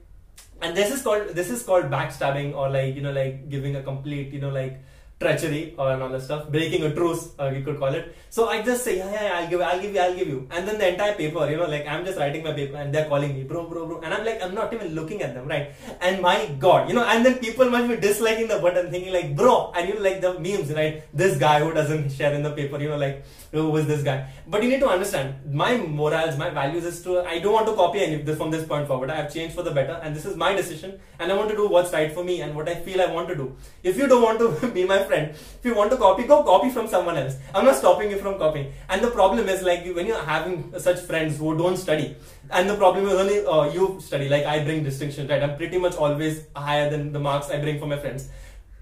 and 0.60 0.76
this 0.76 0.92
is 0.92 1.04
called 1.04 1.36
this 1.36 1.52
is 1.52 1.62
called 1.62 1.86
backstabbing 1.86 2.56
or 2.56 2.68
like 2.70 2.96
you 2.96 3.02
know 3.02 3.12
like 3.12 3.48
giving 3.48 3.76
a 3.76 3.84
complete 3.84 4.34
you 4.34 4.42
know 4.42 4.50
like 4.50 4.82
treachery 5.20 5.76
and 5.78 6.02
all 6.02 6.10
that 6.10 6.22
stuff, 6.22 6.50
breaking 6.50 6.84
a 6.84 6.94
truce, 6.96 7.30
uh, 7.40 7.50
you 7.50 7.62
could 7.62 7.78
call 7.78 7.94
it. 7.94 8.16
So 8.30 8.48
I 8.48 8.62
just 8.62 8.84
say, 8.86 8.98
yeah, 8.98 9.12
yeah, 9.12 9.24
yeah, 9.24 9.40
I'll 9.40 9.50
give, 9.50 9.62
I'll 9.62 9.82
give 9.82 9.94
you, 9.94 10.00
I'll 10.00 10.16
give 10.16 10.28
you, 10.28 10.48
and 10.52 10.68
then 10.68 10.78
the 10.78 10.88
entire 10.88 11.14
paper, 11.16 11.50
you 11.50 11.58
know, 11.58 11.68
like 11.68 11.86
I'm 11.88 12.06
just 12.06 12.18
writing 12.18 12.44
my 12.44 12.54
paper 12.54 12.78
and 12.78 12.94
they're 12.94 13.08
calling 13.08 13.34
me, 13.34 13.44
bro, 13.44 13.68
bro, 13.68 13.86
bro, 13.86 14.00
and 14.00 14.14
I'm 14.14 14.26
like, 14.26 14.42
I'm 14.42 14.56
not 14.56 14.74
even 14.74 14.96
looking 14.96 15.22
at 15.22 15.34
them, 15.34 15.48
right? 15.48 15.74
And 16.00 16.22
my 16.22 16.56
God, 16.58 16.88
you 16.88 16.96
know, 16.96 17.04
and 17.04 17.26
then 17.26 17.40
people 17.40 17.70
must 17.70 17.90
be 17.90 17.98
disliking 17.98 18.48
the 18.48 18.60
button, 18.60 18.90
thinking 18.92 19.12
like, 19.12 19.36
bro, 19.36 19.74
and 19.76 19.90
you 19.90 19.96
know, 19.96 20.02
like 20.02 20.22
the 20.22 20.40
memes, 20.40 20.72
right? 20.72 21.04
This 21.14 21.38
guy 21.38 21.60
who 21.60 21.74
doesn't 21.74 22.12
share 22.12 22.34
in 22.34 22.42
the 22.42 22.52
paper, 22.52 22.80
you 22.80 22.90
know, 22.90 22.98
like 22.98 23.26
who 23.52 23.76
is 23.78 23.88
this 23.88 24.04
guy? 24.04 24.32
But 24.48 24.64
you 24.64 24.70
need 24.70 24.80
to 24.80 24.88
understand, 24.88 25.36
my 25.52 25.76
morals, 25.76 26.38
my 26.38 26.50
values 26.50 26.86
is 26.86 27.02
to, 27.04 27.22
I 27.22 27.40
don't 27.40 27.54
want 27.54 27.68
to 27.68 27.74
copy 27.74 28.00
any 28.00 28.22
this 28.22 28.38
from 28.38 28.52
this 28.52 28.66
point 28.66 28.88
forward. 28.88 29.10
I 29.10 29.18
have 29.18 29.34
changed 29.34 29.56
for 29.56 29.64
the 29.64 29.72
better, 29.72 30.00
and 30.04 30.16
this 30.16 30.26
is 30.26 30.38
my 30.38 30.54
decision, 30.54 31.00
and 31.20 31.32
I 31.32 31.36
want 31.36 31.50
to 31.50 31.56
do 31.56 31.68
what's 31.68 31.92
right 31.92 32.14
for 32.14 32.24
me 32.24 32.42
and 32.42 32.56
what 32.56 32.70
I 32.70 32.76
feel 32.76 33.02
I 33.02 33.08
want 33.08 33.28
to 33.30 33.36
do. 33.36 33.58
If 33.84 33.98
you 33.98 34.08
don't 34.08 34.22
want 34.22 34.40
to 34.40 34.68
be 34.74 34.86
my 34.86 35.00
friend, 35.10 35.30
if 35.32 35.70
you 35.70 35.76
want 35.76 35.92
to 35.92 35.98
copy, 35.98 36.24
go 36.32 36.42
copy 36.50 36.70
from 36.78 36.88
someone 36.96 37.18
else. 37.22 37.38
I'm 37.54 37.66
not 37.66 37.76
stopping 37.76 38.12
you 38.12 38.20
from 38.26 38.38
copying. 38.44 38.74
And 38.90 39.04
the 39.04 39.12
problem 39.12 39.50
is 39.56 39.64
like 39.70 39.86
when 40.00 40.12
you're 40.12 40.28
having 40.34 40.74
such 40.88 41.00
friends 41.12 41.38
who 41.38 41.56
don't 41.64 41.78
study, 41.86 42.16
and 42.52 42.70
the 42.70 42.78
problem 42.84 43.08
is 43.08 43.14
only 43.24 43.40
uh, 43.46 43.64
you 43.78 43.88
study. 44.10 44.30
Like 44.36 44.46
I 44.46 44.64
bring 44.64 44.84
distinction, 44.92 45.28
right? 45.34 45.44
I'm 45.48 45.58
pretty 45.64 45.78
much 45.88 45.96
always 45.96 46.46
higher 46.56 46.90
than 46.90 47.12
the 47.18 47.26
marks 47.32 47.50
I 47.58 47.60
bring 47.66 47.80
for 47.80 47.92
my 47.96 48.00
friends 48.06 48.30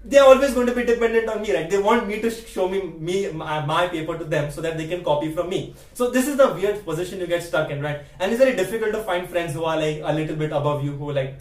they're 0.04 0.24
always 0.24 0.54
going 0.54 0.66
to 0.66 0.74
be 0.74 0.84
dependent 0.84 1.28
on 1.28 1.42
me, 1.42 1.52
right? 1.54 1.68
They 1.68 1.78
want 1.78 2.06
me 2.06 2.20
to 2.20 2.30
show 2.30 2.68
me 2.68 2.82
me 2.82 3.30
my, 3.30 3.64
my, 3.66 3.88
paper 3.88 4.16
to 4.16 4.24
them 4.24 4.50
so 4.50 4.60
that 4.60 4.78
they 4.78 4.86
can 4.86 5.02
copy 5.04 5.32
from 5.32 5.48
me. 5.48 5.74
So 5.94 6.10
this 6.10 6.28
is 6.28 6.36
the 6.36 6.48
weird 6.54 6.84
position 6.84 7.20
you 7.20 7.26
get 7.26 7.42
stuck 7.42 7.70
in, 7.70 7.82
right? 7.82 8.02
And 8.20 8.30
it's 8.30 8.40
very 8.40 8.56
difficult 8.56 8.92
to 8.92 9.02
find 9.02 9.28
friends 9.28 9.54
who 9.54 9.64
are 9.64 9.76
like 9.76 10.00
a 10.04 10.12
little 10.12 10.36
bit 10.36 10.52
above 10.52 10.84
you, 10.84 10.92
who 10.92 11.12
like 11.12 11.40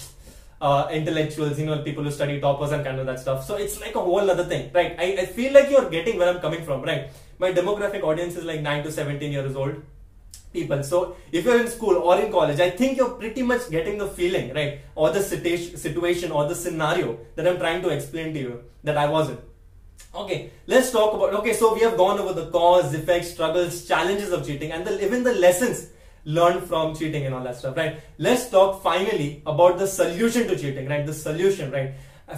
uh, 0.62 0.88
intellectuals, 0.92 1.60
you 1.60 1.66
know, 1.66 1.82
people 1.84 2.04
who 2.04 2.12
study 2.12 2.40
toppers 2.40 2.72
and 2.72 2.84
kind 2.84 3.00
of 3.00 3.06
that 3.06 3.20
stuff. 3.20 3.46
So 3.46 3.56
it's 3.56 3.80
like 3.80 3.96
a 3.96 4.00
whole 4.00 4.30
other 4.30 4.46
thing, 4.46 4.72
right? 4.74 4.96
I, 4.98 5.18
I 5.22 5.26
feel 5.26 5.54
like 5.54 5.70
you're 5.70 5.90
getting 5.90 6.18
where 6.18 6.30
I'm 6.30 6.40
coming 6.40 6.64
from, 6.64 6.82
right? 6.82 7.10
My 7.40 7.52
demographic 7.52 8.02
audience 8.04 8.36
is 8.36 8.46
like 8.46 8.62
9 8.62 8.84
to 8.84 8.92
17 8.92 9.32
years 9.32 9.56
old 9.56 9.82
people. 10.52 10.84
So 10.84 11.16
if 11.32 11.46
you're 11.46 11.60
in 11.60 11.68
school 11.68 11.98
or 11.98 12.20
in 12.20 12.32
college, 12.32 12.60
I 12.60 12.72
think 12.72 12.98
you're 12.98 13.12
pretty 13.12 13.44
much 13.44 13.70
getting 13.70 13.98
the 13.98 14.08
feeling, 14.08 14.54
right? 14.54 14.80
Or 14.96 15.12
the 15.12 15.22
situation 15.22 16.32
or 16.32 16.48
the 16.48 16.56
scenario 16.56 17.20
that 17.36 17.48
I'm 17.48 17.58
trying 17.58 17.82
to 17.84 17.90
explain 17.90 18.34
to 18.34 18.40
you 18.40 18.64
that 18.84 18.98
I 18.98 19.08
wasn't. 19.08 19.42
Okay, 20.16 20.52
let's 20.66 20.92
talk 20.92 21.14
about, 21.14 21.34
okay, 21.36 21.54
so 21.54 21.76
we 21.76 21.82
have 21.82 21.98
gone 21.98 22.18
over 22.20 22.34
the 22.34 22.50
cause, 22.50 22.94
effects, 22.94 23.32
struggles, 23.32 23.86
challenges 23.86 24.32
of 24.32 24.46
cheating 24.48 24.72
and 24.72 24.86
the, 24.86 25.04
even 25.06 25.24
the 25.24 25.34
lessons 25.34 25.90
learned 26.28 26.64
from 26.64 26.94
cheating 26.94 27.26
and 27.26 27.34
all 27.34 27.44
that 27.44 27.56
stuff, 27.56 27.78
right? 27.78 28.02
Let's 28.18 28.50
talk 28.50 28.84
finally 28.84 29.42
about 29.46 29.78
the 29.78 29.88
solution 29.88 30.48
to 30.50 30.58
cheating, 30.58 30.88
right? 30.90 31.06
The 31.06 31.14
solution, 31.14 31.72
right? 31.72 31.94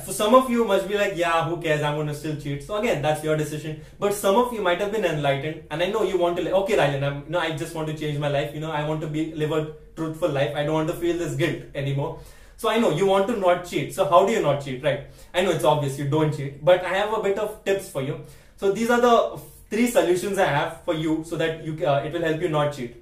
For 0.05 0.13
some 0.13 0.35
of 0.35 0.51
you 0.51 0.63
must 0.65 0.87
be 0.87 0.95
like, 0.95 1.13
yeah, 1.15 1.45
who 1.45 1.59
cares? 1.59 1.81
I'm 1.81 2.05
to 2.05 2.13
still 2.13 2.35
cheat. 2.35 2.63
So 2.63 2.75
again, 2.77 3.01
that's 3.01 3.23
your 3.23 3.35
decision. 3.35 3.81
But 3.97 4.13
some 4.13 4.35
of 4.35 4.53
you 4.53 4.61
might 4.61 4.79
have 4.79 4.91
been 4.91 5.03
enlightened, 5.03 5.63
and 5.71 5.81
I 5.81 5.87
know 5.87 6.03
you 6.03 6.19
want 6.19 6.37
to. 6.37 6.43
Like, 6.43 6.53
okay, 6.53 6.77
Rylan, 6.77 7.03
I'm, 7.03 7.23
you 7.23 7.31
know, 7.31 7.39
I 7.39 7.57
just 7.57 7.73
want 7.73 7.87
to 7.87 7.97
change 7.97 8.19
my 8.19 8.27
life. 8.27 8.53
You 8.53 8.59
know, 8.59 8.71
I 8.71 8.87
want 8.87 9.01
to 9.01 9.07
be 9.07 9.33
live 9.33 9.51
a 9.51 9.73
truthful 9.95 10.29
life. 10.29 10.55
I 10.55 10.63
don't 10.63 10.75
want 10.75 10.89
to 10.89 10.95
feel 10.95 11.17
this 11.17 11.33
guilt 11.33 11.63
anymore. 11.73 12.19
So 12.57 12.69
I 12.69 12.77
know 12.77 12.91
you 12.91 13.07
want 13.07 13.27
to 13.29 13.37
not 13.37 13.65
cheat. 13.65 13.95
So 13.95 14.07
how 14.07 14.27
do 14.27 14.31
you 14.31 14.43
not 14.43 14.63
cheat, 14.63 14.83
right? 14.83 15.07
I 15.33 15.41
know 15.41 15.49
it's 15.49 15.63
obvious 15.63 15.97
you 15.97 16.07
don't 16.07 16.37
cheat, 16.37 16.63
but 16.63 16.85
I 16.85 16.93
have 16.93 17.11
a 17.11 17.23
bit 17.23 17.39
of 17.39 17.65
tips 17.65 17.89
for 17.89 18.03
you. 18.03 18.25
So 18.57 18.71
these 18.71 18.91
are 18.91 19.01
the 19.01 19.41
three 19.71 19.87
solutions 19.87 20.37
I 20.37 20.45
have 20.45 20.81
for 20.83 20.93
you, 20.93 21.23
so 21.25 21.35
that 21.37 21.63
you 21.65 21.73
uh, 21.83 22.03
it 22.05 22.13
will 22.13 22.21
help 22.21 22.39
you 22.39 22.49
not 22.49 22.73
cheat. 22.73 22.98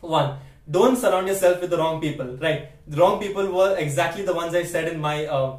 One, 0.00 0.38
don't 0.70 0.96
surround 0.96 1.28
yourself 1.28 1.60
with 1.60 1.70
the 1.70 1.78
wrong 1.78 2.00
people, 2.00 2.36
right? 2.36 2.70
The 2.88 2.96
wrong 2.96 3.20
people 3.20 3.50
were 3.50 3.76
exactly 3.76 4.22
the 4.24 4.34
ones 4.34 4.54
I 4.54 4.64
said 4.64 4.88
in 4.88 5.00
my. 5.00 5.26
Uh, 5.26 5.56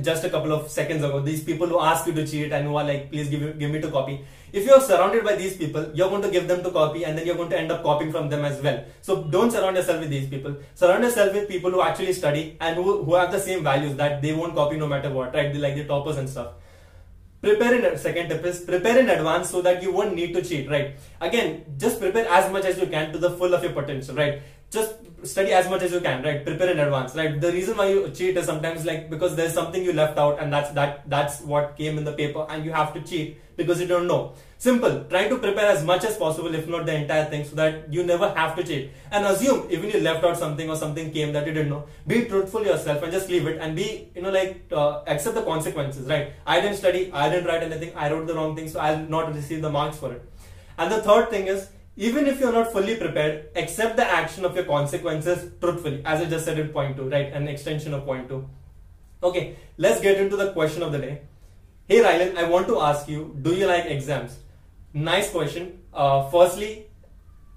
just 0.00 0.24
a 0.24 0.30
couple 0.30 0.52
of 0.52 0.70
seconds 0.70 1.04
ago. 1.04 1.20
These 1.20 1.44
people 1.44 1.66
who 1.66 1.78
ask 1.78 2.06
you 2.06 2.14
to 2.14 2.26
cheat 2.26 2.50
and 2.50 2.66
who 2.66 2.76
are 2.76 2.84
like 2.84 3.10
please 3.10 3.28
give, 3.28 3.58
give 3.58 3.70
me 3.70 3.80
to 3.80 3.90
copy. 3.90 4.24
If 4.52 4.64
you're 4.64 4.80
surrounded 4.80 5.24
by 5.24 5.36
these 5.36 5.56
people 5.56 5.90
you're 5.92 6.08
going 6.08 6.22
to 6.22 6.30
give 6.30 6.48
them 6.48 6.62
to 6.62 6.70
copy 6.70 7.04
and 7.04 7.16
then 7.16 7.26
you're 7.26 7.36
going 7.36 7.50
to 7.50 7.58
end 7.58 7.70
up 7.70 7.82
copying 7.82 8.10
from 8.10 8.30
them 8.30 8.44
as 8.44 8.62
well. 8.62 8.84
So 9.02 9.24
don't 9.24 9.50
surround 9.50 9.76
yourself 9.76 10.00
with 10.00 10.10
these 10.10 10.28
people. 10.28 10.56
Surround 10.74 11.04
yourself 11.04 11.34
with 11.34 11.48
people 11.48 11.70
who 11.70 11.82
actually 11.82 12.14
study 12.14 12.56
and 12.60 12.76
who, 12.76 13.04
who 13.04 13.14
have 13.14 13.32
the 13.32 13.40
same 13.40 13.62
values 13.62 13.94
that 13.96 14.22
they 14.22 14.32
won't 14.32 14.54
copy 14.54 14.76
no 14.76 14.86
matter 14.86 15.10
what 15.10 15.34
right? 15.34 15.52
They 15.52 15.58
like 15.58 15.74
the 15.74 15.84
toppers 15.84 16.16
and 16.16 16.28
stuff 16.28 16.52
prepare 17.42 17.74
in 17.74 17.98
second 17.98 18.28
tip 18.28 18.44
is 18.44 18.60
prepare 18.60 18.98
in 19.00 19.10
advance 19.10 19.50
so 19.50 19.60
that 19.66 19.82
you 19.82 19.92
won't 19.92 20.14
need 20.14 20.32
to 20.32 20.42
cheat 20.42 20.70
right? 20.70 20.96
Again 21.20 21.64
just 21.76 22.00
prepare 22.00 22.26
as 22.28 22.50
much 22.52 22.64
as 22.64 22.78
you 22.78 22.86
can 22.86 23.12
to 23.12 23.18
the 23.18 23.30
full 23.30 23.52
of 23.52 23.62
your 23.62 23.72
potential 23.72 24.14
right? 24.14 24.40
Just 24.70 24.94
study 25.24 25.52
as 25.52 25.68
much 25.68 25.82
as 25.82 25.92
you 25.92 26.00
can 26.00 26.22
right? 26.22 26.44
Prepare 26.46 26.70
in 26.70 26.78
advance 26.78 27.16
right? 27.16 27.40
The 27.40 27.52
reason 27.52 27.76
why 27.76 27.88
you 27.88 28.08
cheat 28.10 28.36
is 28.36 28.46
sometimes 28.46 28.84
like 28.84 29.10
because 29.10 29.34
there's 29.34 29.52
something 29.52 29.84
you 29.84 29.92
left 29.92 30.18
out 30.18 30.40
and 30.40 30.52
that's 30.52 30.70
that 30.70 31.08
that's 31.10 31.40
what 31.40 31.76
came 31.76 31.98
in 31.98 32.04
the 32.04 32.12
paper 32.12 32.46
and 32.48 32.64
you 32.64 32.72
have 32.72 32.94
to 32.94 33.00
cheat 33.00 33.41
because 33.56 33.80
you 33.80 33.86
don't 33.86 34.06
know 34.06 34.32
simple 34.58 35.04
try 35.10 35.28
to 35.28 35.38
prepare 35.38 35.68
as 35.74 35.84
much 35.84 36.04
as 36.04 36.16
possible 36.16 36.54
if 36.54 36.68
not 36.68 36.86
the 36.86 36.94
entire 36.94 37.24
thing 37.32 37.44
so 37.44 37.56
that 37.56 37.92
you 37.92 38.04
never 38.04 38.28
have 38.34 38.54
to 38.56 38.62
cheat 38.62 38.90
and 39.10 39.26
assume 39.26 39.66
even 39.70 39.90
you 39.90 40.00
left 40.00 40.24
out 40.24 40.36
something 40.36 40.70
or 40.70 40.76
something 40.76 41.10
came 41.10 41.32
that 41.32 41.46
you 41.46 41.52
didn't 41.52 41.70
know 41.70 41.84
be 42.06 42.24
truthful 42.24 42.64
yourself 42.64 43.02
and 43.02 43.12
just 43.12 43.28
leave 43.28 43.46
it 43.46 43.58
and 43.60 43.74
be 43.74 44.08
you 44.14 44.22
know 44.22 44.30
like 44.30 44.64
uh, 44.72 45.02
accept 45.06 45.34
the 45.34 45.42
consequences 45.42 46.06
right 46.06 46.32
i 46.46 46.60
didn't 46.60 46.76
study 46.76 47.10
i 47.12 47.28
didn't 47.28 47.46
write 47.46 47.62
anything 47.62 47.92
i 47.96 48.10
wrote 48.10 48.26
the 48.26 48.34
wrong 48.34 48.56
thing 48.56 48.68
so 48.68 48.80
i'll 48.80 49.04
not 49.16 49.34
receive 49.34 49.62
the 49.62 49.70
marks 49.70 49.98
for 49.98 50.12
it 50.12 50.22
and 50.78 50.92
the 50.92 51.02
third 51.02 51.30
thing 51.30 51.46
is 51.46 51.68
even 51.96 52.26
if 52.26 52.40
you're 52.40 52.52
not 52.52 52.72
fully 52.72 52.96
prepared, 52.96 53.50
accept 53.54 53.96
the 53.96 54.06
action 54.06 54.44
of 54.46 54.54
your 54.56 54.64
consequences 54.64 55.52
truthfully, 55.60 56.02
as 56.04 56.22
I 56.22 56.24
just 56.24 56.46
said 56.46 56.58
in 56.58 56.68
point 56.68 56.96
two, 56.96 57.08
right? 57.08 57.32
An 57.32 57.48
extension 57.48 57.92
of 57.92 58.06
point 58.06 58.28
two. 58.28 58.48
Okay, 59.22 59.56
let's 59.76 60.00
get 60.00 60.18
into 60.18 60.36
the 60.36 60.52
question 60.52 60.82
of 60.82 60.92
the 60.92 60.98
day. 60.98 61.22
Hey 61.92 61.98
Rylan, 62.00 62.38
I 62.38 62.44
want 62.44 62.68
to 62.68 62.80
ask 62.80 63.06
you, 63.06 63.36
do 63.42 63.54
you 63.54 63.66
like 63.66 63.84
exams? 63.84 64.38
Nice 64.94 65.30
question. 65.30 65.80
Uh, 65.92 66.26
firstly, 66.30 66.86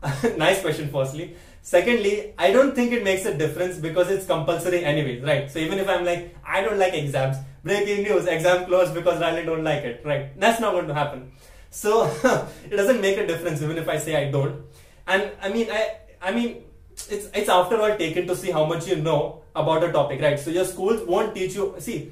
nice 0.38 0.60
question, 0.60 0.90
firstly. 0.92 1.38
Secondly, 1.62 2.34
I 2.38 2.52
don't 2.52 2.76
think 2.76 2.92
it 2.92 3.02
makes 3.02 3.24
a 3.24 3.34
difference 3.34 3.78
because 3.78 4.12
it's 4.12 4.26
compulsory 4.26 4.84
anyways, 4.84 5.24
right? 5.24 5.50
So 5.50 5.60
even 5.60 5.80
if 5.80 5.88
I'm 5.88 6.04
like, 6.04 6.36
I 6.46 6.60
don't 6.64 6.78
like 6.78 6.94
exams, 6.96 7.38
breaking 7.64 8.04
news, 8.04 8.26
exam 8.26 8.66
closed 8.66 8.94
because 8.94 9.22
Rylan 9.22 9.46
don't 9.46 9.64
like 9.64 9.86
it, 9.86 10.02
right? 10.04 10.38
That's 10.38 10.60
not 10.60 10.74
going 10.74 10.90
to 10.90 10.94
happen. 10.94 11.32
So 11.70 12.04
it 12.70 12.76
doesn't 12.76 13.00
make 13.00 13.18
a 13.18 13.26
difference 13.26 13.62
even 13.62 13.78
if 13.78 13.88
I 13.88 13.98
say 13.98 14.18
I 14.18 14.32
don't. 14.32 14.66
And 15.08 15.32
I 15.42 15.48
mean, 15.48 15.72
I 15.72 16.00
I 16.22 16.34
mean, 16.34 16.66
it's 16.92 17.30
it's 17.34 17.48
after 17.48 17.80
all 17.80 17.96
taken 17.96 18.28
to 18.28 18.36
see 18.36 18.52
how 18.52 18.66
much 18.66 18.86
you 18.86 18.98
know 18.98 19.44
about 19.56 19.86
a 19.86 19.94
topic, 19.94 20.20
right? 20.20 20.38
So 20.38 20.50
your 20.50 20.66
schools 20.66 21.08
won't 21.08 21.34
teach 21.34 21.56
you. 21.56 21.76
See, 21.80 22.12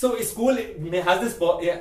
so 0.00 0.08
school 0.20 0.54
has 0.54 1.20
this 1.20 1.36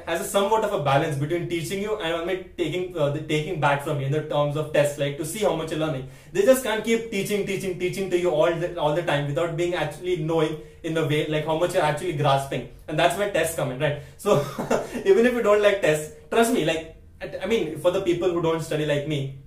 has 0.08 0.22
a 0.22 0.24
somewhat 0.24 0.64
of 0.64 0.72
a 0.72 0.82
balance 0.82 1.18
between 1.18 1.50
teaching 1.50 1.82
you 1.82 1.98
and 1.98 2.46
taking 2.58 2.98
uh, 2.98 3.10
the, 3.10 3.20
taking 3.20 3.60
back 3.60 3.84
from 3.84 4.00
you 4.00 4.06
in 4.06 4.14
the 4.14 4.22
terms 4.30 4.56
of 4.56 4.72
tests, 4.72 4.98
like 4.98 5.18
to 5.18 5.26
see 5.26 5.40
how 5.40 5.54
much 5.54 5.72
you're 5.72 5.82
learning. 5.82 6.08
They 6.32 6.44
just 6.44 6.64
can't 6.64 6.82
keep 6.82 7.12
teaching, 7.12 7.46
teaching, 7.46 7.78
teaching 7.78 8.10
to 8.12 8.18
you 8.18 8.30
all 8.30 8.56
the, 8.56 8.80
all 8.80 8.96
the 8.96 9.04
time 9.04 9.28
without 9.28 9.58
being 9.58 9.74
actually 9.74 10.16
knowing 10.24 10.62
in 10.84 10.96
a 10.96 11.06
way 11.06 11.28
like 11.28 11.46
how 11.46 11.58
much 11.60 11.74
you're 11.74 11.84
actually 11.84 12.14
grasping, 12.14 12.70
and 12.88 12.98
that's 12.98 13.18
where 13.18 13.34
tests 13.34 13.58
come 13.58 13.72
in, 13.72 13.80
right? 13.80 14.02
So 14.18 14.40
even 15.06 15.26
if 15.26 15.34
you 15.34 15.44
don't 15.44 15.62
like 15.62 15.82
tests, 15.82 16.16
trust 16.32 16.54
me, 16.54 16.64
like 16.64 16.96
I 17.44 17.46
mean, 17.48 17.80
for 17.80 17.92
the 17.92 18.02
people 18.02 18.32
who 18.32 18.42
don't 18.42 18.62
study 18.62 18.86
like 18.86 19.10
me, 19.10 19.40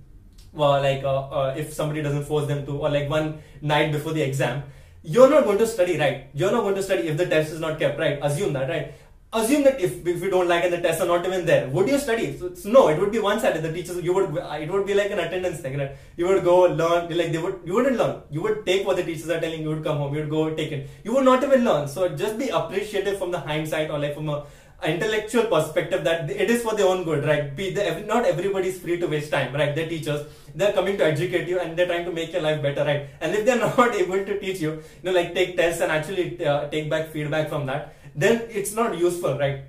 well, 0.53 0.79
like 0.79 1.03
uh, 1.03 1.21
uh, 1.29 1.55
if 1.57 1.73
somebody 1.73 2.03
doesn't 2.03 2.25
force 2.25 2.45
them 2.45 2.67
to, 2.67 2.77
or 2.77 2.91
like 2.91 3.09
one 3.09 3.41
night 3.63 3.91
before 3.91 4.13
the 4.13 4.21
exam, 4.21 4.61
you're 5.03 5.29
not 5.29 5.43
going 5.45 5.57
to 5.57 5.67
study, 5.67 5.97
right? 5.97 6.27
You're 6.33 6.51
not 6.51 6.61
going 6.61 6.75
to 6.75 6.83
study 6.83 7.07
if 7.07 7.17
the 7.17 7.25
test 7.25 7.51
is 7.51 7.59
not 7.59 7.79
kept, 7.79 7.99
right? 7.99 8.19
Assume 8.21 8.53
that, 8.53 8.69
right? 8.69 8.93
assume 9.31 9.63
that 9.63 9.79
if, 9.79 10.05
if 10.07 10.21
you 10.23 10.29
don't 10.29 10.47
like 10.47 10.63
and 10.63 10.73
the 10.73 10.81
tests 10.81 11.01
are 11.01 11.07
not 11.07 11.25
even 11.25 11.45
there, 11.45 11.67
would 11.69 11.87
you 11.87 11.99
study? 11.99 12.37
So, 12.37 12.51
no, 12.65 12.87
it 12.87 12.99
would 12.99 13.11
be 13.11 13.19
one 13.19 13.39
sided. 13.39 13.61
The 13.61 13.71
teachers, 13.71 14.01
you 14.03 14.13
would, 14.13 14.35
it 14.35 14.71
would 14.71 14.87
be 14.87 14.95
like 14.95 15.11
an 15.11 15.19
attendance 15.19 15.59
thing, 15.59 15.77
right? 15.77 15.91
You 16.17 16.27
would 16.27 16.43
go 16.43 16.61
learn, 16.61 17.15
like 17.15 17.31
they 17.31 17.37
would, 17.37 17.59
you 17.63 17.73
wouldn't 17.75 17.97
learn. 17.97 18.23
You 18.31 18.41
would 18.41 18.65
take 18.65 18.87
what 18.87 18.95
the 18.97 19.03
teachers 19.03 19.29
are 19.29 19.39
telling 19.39 19.61
you, 19.61 19.69
would 19.69 19.83
come 19.83 19.97
home, 19.97 20.13
you 20.15 20.21
would 20.21 20.29
go 20.29 20.55
take 20.55 20.71
it. 20.71 20.89
You 21.03 21.13
would 21.13 21.25
not 21.25 21.43
even 21.43 21.63
learn. 21.63 21.87
So 21.87 22.09
just 22.09 22.39
be 22.39 22.49
appreciative 22.49 23.19
from 23.19 23.31
the 23.31 23.39
hindsight 23.39 23.91
or 23.91 23.99
like 23.99 24.15
from 24.15 24.29
a 24.29 24.45
intellectual 24.87 25.45
perspective 25.45 26.03
that 26.03 26.29
it 26.29 26.49
is 26.49 26.61
for 26.63 26.75
their 26.75 26.87
own 26.87 27.03
good, 27.03 27.25
right? 27.25 27.55
Be 27.55 27.71
the, 27.71 28.03
not 28.07 28.25
everybody 28.25 28.69
is 28.69 28.79
free 28.79 28.97
to 28.99 29.07
waste 29.07 29.31
time, 29.31 29.53
right? 29.53 29.75
They're 29.75 29.89
teachers. 29.89 30.25
They're 30.55 30.73
coming 30.73 30.97
to 30.97 31.05
educate 31.05 31.47
you 31.47 31.59
and 31.59 31.77
they're 31.77 31.85
trying 31.85 32.05
to 32.05 32.11
make 32.11 32.31
your 32.31 32.41
life 32.41 32.61
better, 32.61 32.85
right? 32.85 33.09
And 33.19 33.35
if 33.35 33.45
they're 33.45 33.59
not 33.77 33.93
able 33.93 34.23
to 34.25 34.39
teach 34.39 34.61
you, 34.61 34.71
you 34.71 35.03
know, 35.03 35.11
like 35.11 35.33
take 35.33 35.57
tests 35.57 35.81
and 35.81 35.91
actually 35.91 36.45
uh, 36.45 36.69
take 36.69 36.89
back 36.89 37.09
feedback 37.09 37.49
from 37.49 37.65
that, 37.65 37.93
then 38.15 38.43
it's 38.49 38.73
not 38.73 38.97
useful, 38.97 39.37
right? 39.37 39.65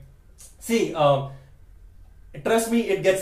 See, 0.60 0.94
uh, 0.94 1.30
trust 2.44 2.70
me, 2.70 2.82
it 2.88 3.02
gets 3.02 3.18